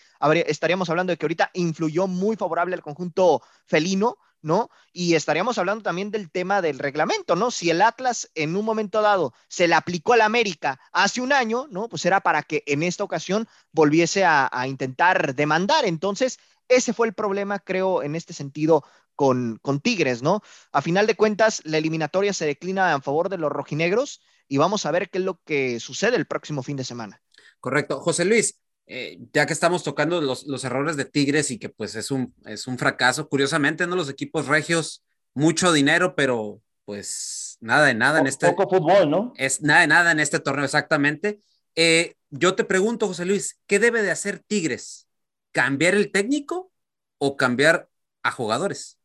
[0.47, 4.71] estaríamos hablando de que ahorita influyó muy favorable al conjunto felino, ¿no?
[4.93, 7.51] Y estaríamos hablando también del tema del reglamento, ¿no?
[7.51, 11.67] Si el Atlas en un momento dado se le aplicó al América hace un año,
[11.71, 11.89] ¿no?
[11.89, 15.85] Pues era para que en esta ocasión volviese a, intentar demandar.
[15.85, 16.39] Entonces,
[16.69, 18.85] ese fue el problema, creo, en este sentido
[19.15, 20.43] con, con Tigres, ¿no?
[20.73, 24.87] A final de cuentas, la eliminatoria se declina a favor de los rojinegros y vamos
[24.87, 27.23] a ver qué es lo que sucede el próximo fin de semana.
[27.61, 28.01] Correcto.
[28.01, 28.61] José Luis,
[28.93, 32.35] eh, ya que estamos tocando los, los, errores de Tigres y que pues es un,
[32.45, 33.95] es un fracaso, curiosamente, ¿no?
[33.95, 38.49] Los equipos regios, mucho dinero, pero pues nada de nada en este...
[38.49, 39.33] Poco fútbol, ¿no?
[39.37, 41.39] Es nada de nada en este torneo, exactamente.
[41.77, 45.07] Eh, yo te pregunto, José Luis, ¿qué debe de hacer Tigres?
[45.53, 46.73] ¿Cambiar el técnico
[47.19, 47.89] o cambiar
[48.25, 48.99] a jugadores?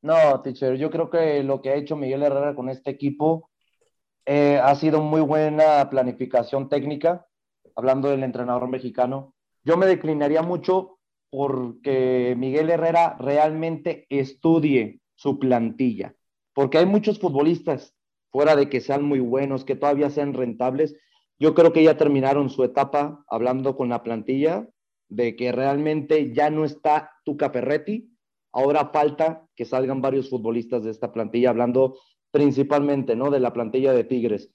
[0.00, 3.50] No, teacher, yo creo que lo que ha hecho Miguel Herrera con este equipo
[4.24, 7.26] eh, ha sido muy buena planificación técnica
[7.76, 10.98] hablando del entrenador mexicano, yo me declinaría mucho
[11.30, 16.14] porque Miguel Herrera realmente estudie su plantilla,
[16.54, 17.94] porque hay muchos futbolistas,
[18.30, 20.96] fuera de que sean muy buenos, que todavía sean rentables,
[21.38, 24.68] yo creo que ya terminaron su etapa hablando con la plantilla,
[25.08, 28.10] de que realmente ya no está tu Ferretti,
[28.52, 31.98] ahora falta que salgan varios futbolistas de esta plantilla, hablando
[32.30, 33.30] principalmente, ¿no?
[33.30, 34.52] De la plantilla de Tigres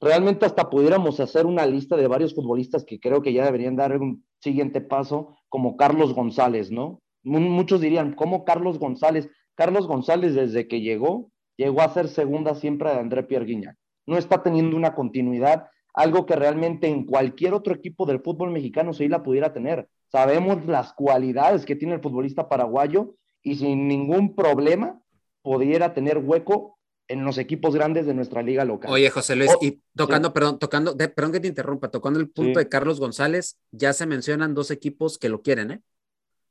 [0.00, 3.96] realmente hasta pudiéramos hacer una lista de varios futbolistas que creo que ya deberían dar
[4.00, 7.00] un siguiente paso, como Carlos González, ¿no?
[7.22, 9.28] Muchos dirían, ¿cómo Carlos González?
[9.54, 13.74] Carlos González desde que llegó, llegó a ser segunda siempre de André Pierre.
[14.06, 18.94] No está teniendo una continuidad, algo que realmente en cualquier otro equipo del fútbol mexicano
[18.94, 19.88] sí la pudiera tener.
[20.10, 25.00] Sabemos las cualidades que tiene el futbolista paraguayo y sin ningún problema
[25.42, 26.78] pudiera tener hueco
[27.10, 28.88] en los equipos grandes de nuestra liga local.
[28.88, 32.68] Oye, José Luis, y tocando, perdón, tocando, perdón que te interrumpa, tocando el punto de
[32.68, 35.80] Carlos González, ya se mencionan dos equipos que lo quieren, ¿eh?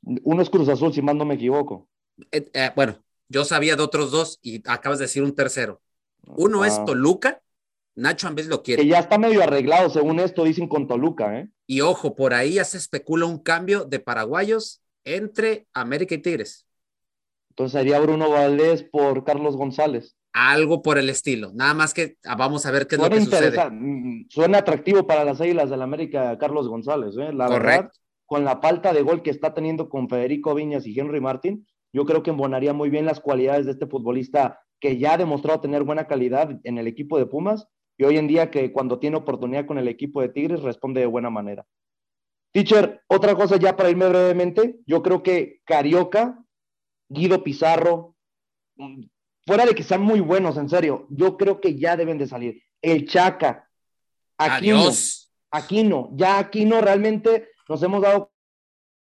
[0.02, 1.88] Uno es Cruz Azul, si mal no me equivoco.
[2.30, 5.80] Eh, eh, bueno, yo sabía de otros dos y acabas de decir un tercero.
[6.26, 6.84] Uno es ah.
[6.84, 7.40] Toluca,
[7.94, 8.82] Nacho Ambés lo quiere.
[8.82, 11.48] Que ya está medio arreglado, según esto dicen con Toluca, ¿eh?
[11.66, 16.66] Y ojo, por ahí ya se especula un cambio de paraguayos entre América y Tigres.
[17.48, 21.50] Entonces sería Bruno Valdés por Carlos González algo por el estilo.
[21.54, 23.70] Nada más que ah, vamos a ver qué es lo que sucede.
[23.70, 27.32] Mm, suena atractivo para las Águilas del América Carlos González, ¿eh?
[27.32, 27.90] La verdad,
[28.26, 32.04] con la falta de gol que está teniendo con Federico Viñas y Henry Martín, yo
[32.04, 35.82] creo que embonaría muy bien las cualidades de este futbolista que ya ha demostrado tener
[35.82, 37.66] buena calidad en el equipo de Pumas
[37.98, 41.06] y hoy en día que cuando tiene oportunidad con el equipo de Tigres responde de
[41.06, 41.66] buena manera.
[42.52, 46.42] Teacher, otra cosa ya para irme brevemente, yo creo que Carioca,
[47.08, 48.16] Guido Pizarro,
[49.50, 52.62] fuera de que sean muy buenos, en serio, yo creo que ya deben de salir.
[52.80, 53.68] El Chaca,
[54.38, 55.28] Aquino, Adiós.
[55.50, 58.30] Aquino, ya Aquino realmente nos hemos dado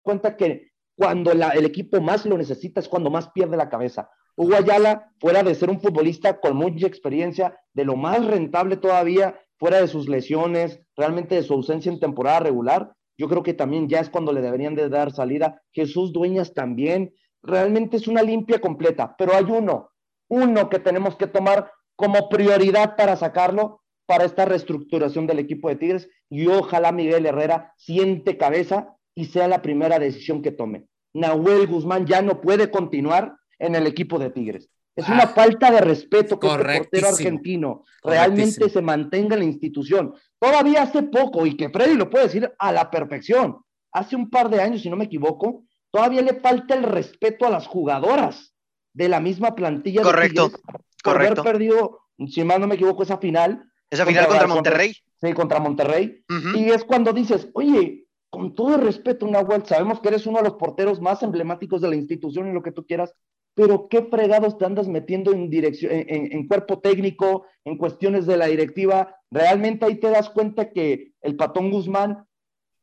[0.02, 4.10] cuenta que cuando el equipo más lo necesita es cuando más pierde la cabeza.
[4.36, 9.40] Hugo Ayala, fuera de ser un futbolista con mucha experiencia, de lo más rentable todavía,
[9.58, 13.88] fuera de sus lesiones, realmente de su ausencia en temporada regular, yo creo que también
[13.88, 15.62] ya es cuando le deberían de dar salida.
[15.72, 19.92] Jesús Dueñas también, realmente es una limpia completa, pero hay uno,
[20.28, 25.76] uno que tenemos que tomar como prioridad para sacarlo para esta reestructuración del equipo de
[25.76, 30.86] Tigres y ojalá Miguel Herrera siente cabeza y sea la primera decisión que tome.
[31.14, 34.70] Nahuel Guzmán ya no puede continuar en el equipo de Tigres.
[34.96, 39.42] Es una ah, falta de respeto que el este portero argentino realmente se mantenga en
[39.42, 40.14] la institución.
[40.40, 43.58] Todavía hace poco, y que Freddy lo puede decir a la perfección,
[43.92, 47.50] hace un par de años, si no me equivoco, todavía le falta el respeto a
[47.50, 48.55] las jugadoras
[48.96, 50.02] de la misma plantilla.
[50.02, 50.58] Correcto, de
[51.04, 51.42] correcto.
[51.42, 54.96] haber perdido, si mal no me equivoco, esa final, Esa final contra, Monterrey.
[55.22, 56.24] sí, contra Monterrey.
[56.56, 60.46] Y es cuando dices, oye, con todo el respeto, Nahuel, sabemos que eres uno de
[60.46, 63.14] los porteros más emblemáticos de la institución y lo que tú quieras,
[63.54, 68.48] pero qué fregados te andas metiendo en dirección, en, cuerpo técnico, en cuestiones de la
[68.48, 69.16] directiva.
[69.30, 72.26] Realmente ahí te das cuenta que el Patón Guzmán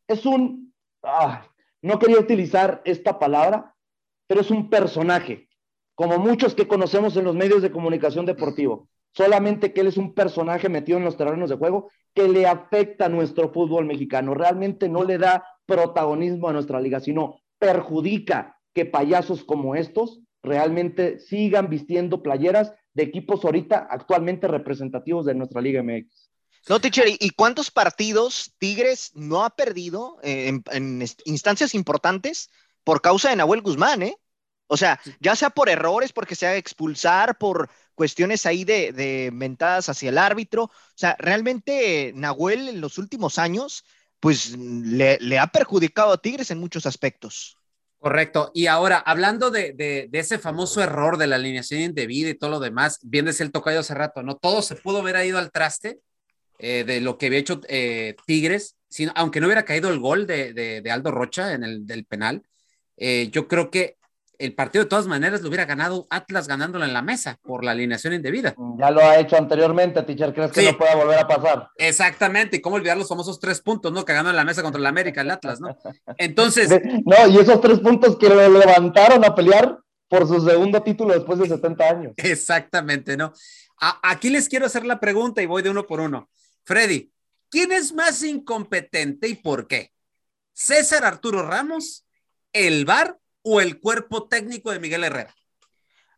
[0.08, 1.46] es un, ah,
[1.80, 3.74] no quería utilizar esta palabra,
[4.26, 5.48] pero es un personaje,
[5.94, 8.88] como muchos que conocemos en los medios de comunicación deportivo.
[9.12, 13.06] Solamente que él es un personaje metido en los terrenos de juego que le afecta
[13.06, 14.34] a nuestro fútbol mexicano.
[14.34, 21.20] Realmente no le da protagonismo a nuestra liga, sino perjudica que payasos como estos realmente
[21.20, 26.30] sigan vistiendo playeras de equipos ahorita actualmente representativos de nuestra Liga MX.
[26.68, 30.62] No, teacher, ¿y cuántos partidos Tigres no ha perdido en,
[31.24, 32.50] instancias importantes
[32.84, 34.16] por causa de Nahuel Guzmán, eh?
[34.72, 39.30] O sea, ya sea por errores, porque se haga expulsar, por cuestiones ahí de, de
[39.30, 40.64] mentadas hacia el árbitro.
[40.64, 43.84] O sea, realmente Nahuel en los últimos años,
[44.18, 47.58] pues le, le ha perjudicado a Tigres en muchos aspectos.
[47.98, 48.50] Correcto.
[48.54, 52.98] Y ahora, hablando de, ese famoso error de la alineación indebida y todo lo demás,
[53.02, 54.38] bien decía el tocayo hace rato, ¿no?
[54.38, 56.00] Todo se pudo haber ido al traste
[56.58, 58.76] eh, de lo que había hecho eh, Tigres,
[59.14, 62.42] aunque no hubiera caído el gol de, Aldo Rocha en el del penal.
[62.96, 63.98] Eh, yo creo que
[64.42, 67.70] el partido de todas maneras lo hubiera ganado Atlas ganándolo en la mesa por la
[67.70, 68.54] alineación indebida.
[68.76, 70.34] Ya lo ha hecho anteriormente, teacher.
[70.34, 71.70] ¿Crees que no pueda volver a pasar?
[71.76, 72.56] Exactamente.
[72.56, 74.04] Y cómo olvidar los famosos tres puntos, ¿no?
[74.04, 75.76] Cagando en la mesa contra el América, el Atlas, ¿no?
[76.18, 76.70] Entonces.
[77.04, 79.78] no, y esos tres puntos que lo levantaron a pelear
[80.08, 82.12] por su segundo título después de 70 años.
[82.16, 83.32] Exactamente, ¿no?
[84.02, 86.30] aquí les quiero hacer la pregunta y voy de uno por uno.
[86.64, 87.10] Freddy,
[87.48, 89.92] ¿quién es más incompetente y por qué?
[90.52, 92.06] ¿César Arturo Ramos,
[92.52, 95.34] el VAR o el cuerpo técnico de Miguel Herrera?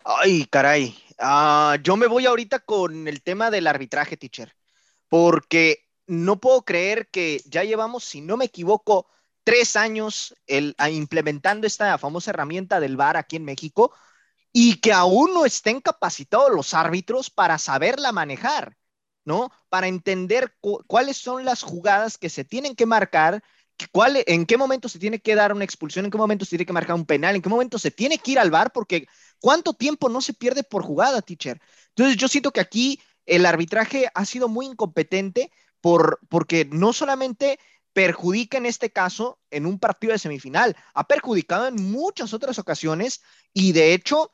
[0.04, 0.96] Ay, caray.
[1.18, 4.54] Ah, yo me voy ahorita con el tema del arbitraje, teacher,
[5.08, 9.08] porque no puedo creer que ya llevamos, si no me equivoco,
[9.44, 13.94] tres años el, implementando esta famosa herramienta del VAR aquí en México
[14.52, 18.76] y que aún no estén capacitados los árbitros para saberla manejar,
[19.24, 19.50] ¿no?
[19.68, 20.56] Para entender
[20.86, 23.42] cuáles son las jugadas que se tienen que marcar
[23.92, 26.04] ¿Cuál, ¿En qué momento se tiene que dar una expulsión?
[26.04, 27.34] ¿En qué momento se tiene que marcar un penal?
[27.34, 28.72] ¿En qué momento se tiene que ir al bar?
[28.72, 29.06] Porque
[29.40, 31.60] ¿cuánto tiempo no se pierde por jugada, teacher?
[31.88, 35.50] Entonces yo siento que aquí el arbitraje ha sido muy incompetente
[35.80, 37.58] por, porque no solamente
[37.92, 43.22] perjudica en este caso en un partido de semifinal, ha perjudicado en muchas otras ocasiones
[43.52, 44.32] y de hecho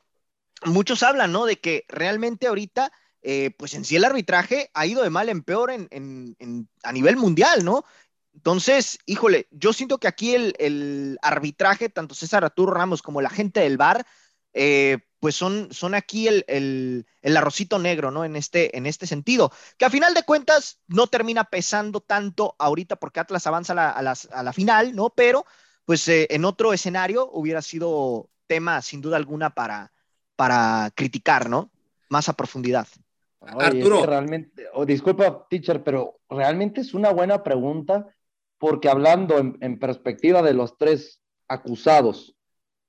[0.65, 1.45] muchos hablan, ¿no?
[1.45, 5.43] De que realmente ahorita eh, pues en sí el arbitraje ha ido de mal en
[5.43, 7.85] peor a nivel mundial, ¿no?
[8.33, 13.59] Entonces, híjole, yo siento que aquí el, arbitraje, tanto César Arturo Ramos como la gente
[13.59, 14.05] del VAR,
[14.53, 18.25] eh, pues son, son aquí el, arrocito negro, ¿no?
[18.25, 22.95] En este, en este sentido, que a final de cuentas no termina pesando tanto ahorita
[22.95, 25.11] porque Atlas avanza a la, final, ¿no?
[25.11, 25.45] Pero,
[25.85, 29.91] pues eh, en otro escenario hubiera sido tema, sin duda alguna, para,
[30.35, 31.69] para criticar, ¿no?
[32.09, 32.87] Más a profundidad.
[33.41, 34.05] Arturo.
[34.05, 38.07] realmente, oh, disculpa, teacher, pero realmente es una buena pregunta
[38.61, 42.37] porque hablando en, perspectiva de los tres acusados,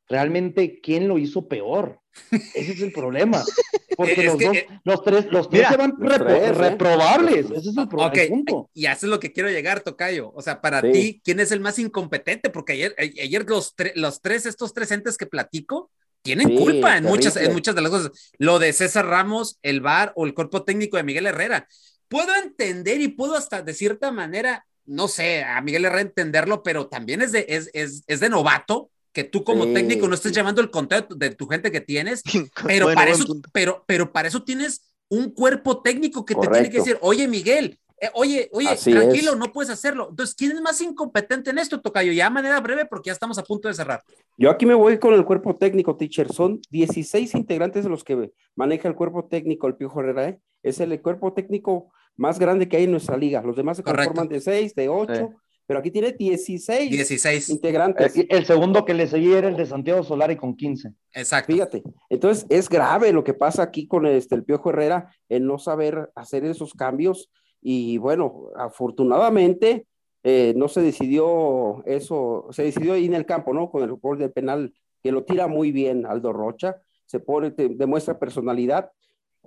[0.06, 1.98] realmente, ¿quién lo hizo peor?
[2.30, 3.42] Ese es el problema.
[3.96, 6.52] Porque los, dos, los tres, los tres se van ¿eh?
[6.52, 7.50] reprobables.
[7.50, 8.66] Ese es el problema.
[8.72, 10.32] Y eso es lo que quiero llegar, Tocayo.
[10.34, 12.48] O sea, para ti, ¿quién es el más incompetente?
[12.48, 15.90] Porque ayer, ayer los, los tres, estos tres entes que platico,
[16.22, 18.32] tienen culpa en muchas, en muchas de las cosas.
[18.38, 21.68] Lo de César Ramos, el VAR o el cuerpo técnico de Miguel Herrera.
[22.08, 26.88] Puedo entender y puedo hasta de cierta manera no sé, a Miguel Herrera entenderlo, pero
[26.88, 30.62] también es de, es, es, es de novato que tú como técnico no estés llevando
[30.62, 32.22] el contacto de tu gente que tienes,
[32.66, 36.78] pero, para eso, pero, pero para eso tienes un cuerpo técnico que te tiene que
[36.78, 40.08] decir, oye Miguel, eh, oye, oye, tranquilo, no puedes hacerlo.
[40.10, 42.10] Entonces, ¿quién es más incompetente en esto, Tocayo?
[42.10, 44.02] Ya de manera breve, porque ya estamos a punto de cerrar.
[44.36, 46.32] Yo aquí me voy con el cuerpo técnico, teacher.
[46.32, 50.30] Son 16 integrantes de los que maneja el cuerpo técnico, el Piojo Herrera.
[50.30, 50.40] ¿eh?
[50.64, 53.42] Es el cuerpo técnico más grande que hay en nuestra liga.
[53.42, 55.30] Los demás se conforman de 6, de 8,
[55.66, 57.48] pero aquí tiene 16, 16.
[57.50, 58.16] integrantes.
[58.16, 60.92] El, el, segundo que le seguía era el de Santiago Solari con 15.
[61.14, 61.52] Exacto.
[61.52, 65.58] Fíjate, entonces es grave lo que pasa aquí con este, el Piojo Herrera, en no
[65.58, 67.30] saber hacer esos cambios.
[67.60, 69.86] Y bueno, afortunadamente
[70.24, 73.70] eh, no se decidió eso, se decidió ahí en el campo, ¿no?
[73.70, 78.18] Con el gol de penal que lo tira muy bien Aldo Rocha, se pone, demuestra
[78.18, 78.90] personalidad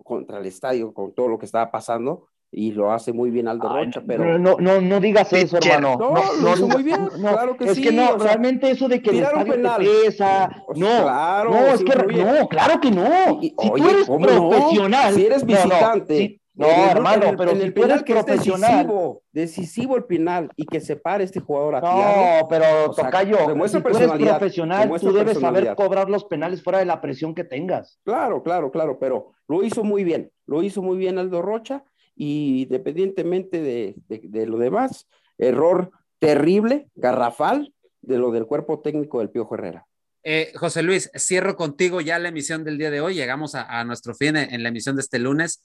[0.03, 2.27] contra el estadio, con todo lo que estaba pasando,
[2.57, 4.39] y lo hace muy bien Aldo Rocha, pero...
[4.39, 5.97] No, no, no digas eso, hermano.
[5.99, 7.81] No, no, lo hizo muy bien, claro que es sí.
[7.81, 9.81] Es que no, realmente eso de que el estadio penal.
[9.81, 13.41] pesa, pues no, claro, no, es que, no, claro que no.
[13.41, 15.13] si tú eres profesional...
[15.13, 18.71] Si eres visitante No, hermano, pero en si el penal eres que es profesional.
[18.71, 23.07] decisivo, decisivo el penal y que se pare este jugador a No, pero O sea,
[23.07, 23.37] Tocayo,
[23.67, 27.43] si tú eres profesional, tú debes saber cobrar los penales fuera de la presión que
[27.43, 27.99] tengas.
[28.05, 31.83] Claro, claro, claro, pero lo hizo muy bien, lo hizo muy bien Aldo Rocha
[32.15, 35.07] y independientemente de, de- de lo demás,
[35.37, 39.85] error terrible, garrafal, de lo del cuerpo técnico del Piojo Herrera.
[40.23, 43.15] Eh, José Luis, cierro contigo ya la emisión del día de hoy.
[43.15, 45.63] Llegamos a, a nuestro fin en, en la emisión de este lunes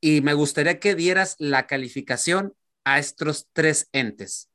[0.00, 2.54] y me gustaría que dieras la calificación
[2.84, 4.50] a estos tres entes.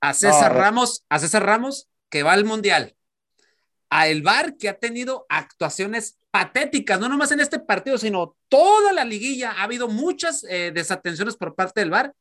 [0.00, 2.94] A César No, Ramos, a César Ramos, que va al Mundial.
[3.90, 8.92] A El Bar, que ha tenido actuaciones patéticas, no nomás en este partido, sino toda
[8.92, 9.52] la liguilla.
[9.52, 12.14] Ha habido muchas eh, desatenciones por parte del Bar.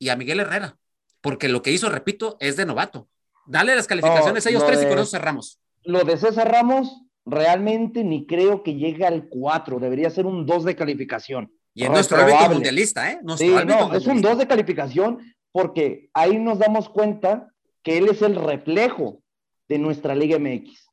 [0.00, 0.76] Y a Miguel Herrera,
[1.20, 3.08] porque lo que hizo, repito, es de novato.
[3.46, 5.58] Dale las calificaciones a ellos lo tres y con eso cerramos.
[5.84, 10.64] Lo de César Ramos, realmente ni creo que llegue al 4, debería ser un 2
[10.64, 11.52] de calificación.
[11.74, 13.18] Y es nuestro árbitro mundialista, ¿eh?
[13.22, 14.20] Nuestro Sí, árbitro no, es un.
[14.20, 19.22] 2 de calificación porque ahí nos damos cuenta que él es el reflejo
[19.68, 20.87] de nuestra Liga MX.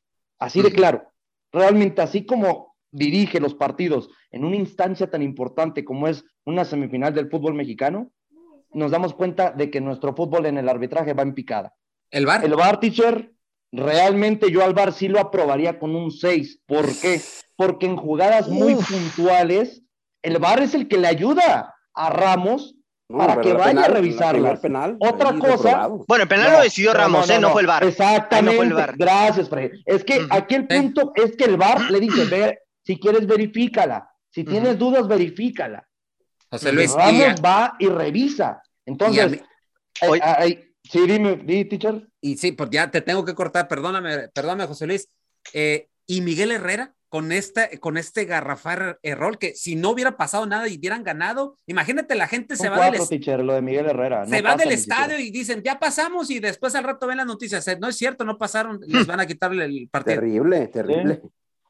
[0.46, 1.12] Así de claro.
[1.52, 7.14] Realmente, así como dirige los partidos en una instancia tan importante como es una semifinal
[7.14, 8.12] del fútbol mexicano,
[8.72, 11.74] nos damos cuenta de que nuestro fútbol en el arbitraje va en picada.
[12.12, 12.46] El bar.
[12.46, 13.34] El VAR, teacher,
[13.72, 16.62] realmente yo al VAR sí lo aprobaría con un 6.
[16.66, 17.22] ¿Por qué?
[17.56, 18.90] Porque en jugadas muy Uf.
[18.90, 19.82] puntuales,
[20.22, 22.76] el VAR es el que le ayuda a Ramos
[23.08, 24.34] No, para que vaya penal- a revisarlas.
[24.34, 26.06] primer penal, Otra cosa- reprobado.
[26.08, 27.40] Bueno, el penal No, lo decidió Ramos, no, ¿eh?
[27.40, 27.54] No, no.
[27.54, 27.84] fue el VAR.
[27.84, 28.56] Exactamente.
[28.58, 28.96] Fue el VAR.
[28.98, 29.72] Gracias, Fred.
[29.86, 30.28] Es que Ujú.
[30.32, 30.78] aquí el Sí.
[30.82, 34.10] punto es que el VAR le dice, ve, si quieres verifícala.
[34.32, 34.52] Si Ujú.
[34.52, 35.88] tienes dudas, verifícala.
[36.50, 36.92] José Luis.
[36.94, 38.62] y Ramos a- va y revisa.
[38.88, 39.40] Entonces, mí-
[40.02, 40.22] ay, Oye.
[40.24, 42.08] ay, sí, dime, di, teacher.
[42.22, 45.08] y sí, pues ya te tengo que cortar, perdóname, perdóname, José Luis.
[45.54, 50.46] Eh, y Miguel Herrera con este, con este garrafar error que si no hubiera pasado
[50.46, 53.62] nada y hubieran ganado, imagínate, la gente se va del, cuatro, est- teacher, lo de
[53.62, 54.26] Miguel Herrera.
[54.26, 57.26] se no va del estadio y dicen, ya pasamos y después al rato ven las
[57.26, 57.66] noticias.
[57.80, 60.16] No es cierto, no pasaron, les van a quitarle el partido.
[60.20, 61.22] Terrible, terrible.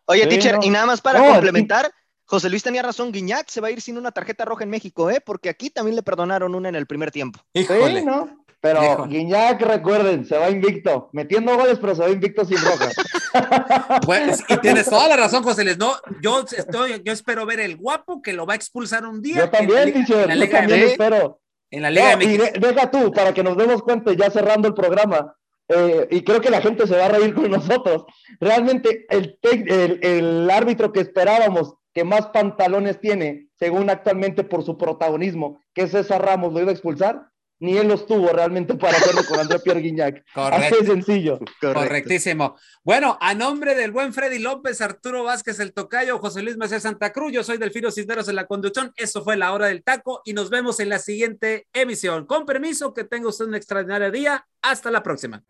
[0.05, 0.59] Oye, Sí, teacher, no.
[0.63, 1.91] y nada más para No, complementar,
[2.27, 5.11] José Luis tenía razón, Guiñac se va a ir sin una tarjeta roja en México,
[5.11, 5.21] ¿eh?
[5.23, 7.39] Porque aquí también le perdonaron una en el primer tiempo.
[7.53, 7.99] Híjole.
[7.99, 8.44] Sí, ¿no?
[8.65, 9.05] Pero.
[9.05, 12.89] Guiñac, recuerden, se va invicto, metiendo goles, pero se va invicto sin roja.
[14.05, 15.77] Pues, y tienes toda la razón, José Luis.
[15.77, 19.35] No, yo estoy, yo espero ver el guapo que lo va a expulsar un día.
[19.35, 21.39] Yo también, teacher, en la yo también espero.
[21.69, 22.53] En la Liga No, y MX.
[22.53, 25.35] de- deja tú, para que nos demos cuenta, ya cerrando el programa,
[25.67, 28.05] eh, y creo que la gente se va a reír con nosotros.
[28.39, 34.77] Realmente, el, el, el árbitro que esperábamos que más pantalones tiene, según actualmente por su
[34.77, 37.27] protagonismo, que es César Ramos, lo iba a expulsar,
[37.59, 40.23] ni él los tuvo realmente para hacerlo con André Pierre Guignac.
[40.33, 40.77] Así Correcto.
[40.79, 41.39] de sencillo.
[41.61, 42.57] Correctísimo.
[42.83, 47.11] Bueno, a nombre del buen Freddy López, Arturo Vázquez, el Tocayo, José Luis Macías Santa
[47.11, 48.91] Cruz, yo soy Delfino Cisneros en la conducción.
[48.95, 52.25] Esto fue la hora del taco y nos vemos en la siguiente emisión.
[52.25, 54.45] Con permiso, que tenga usted un extraordinario día.
[54.61, 55.43] Hasta la próxima.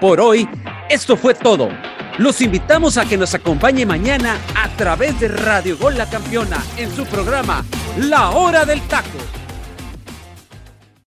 [0.00, 0.48] Por hoy,
[0.90, 1.68] esto fue todo.
[2.18, 6.90] Los invitamos a que nos acompañe mañana a través de Radio Gol La Campeona en
[6.90, 7.64] su programa
[7.98, 9.18] La Hora del Taco.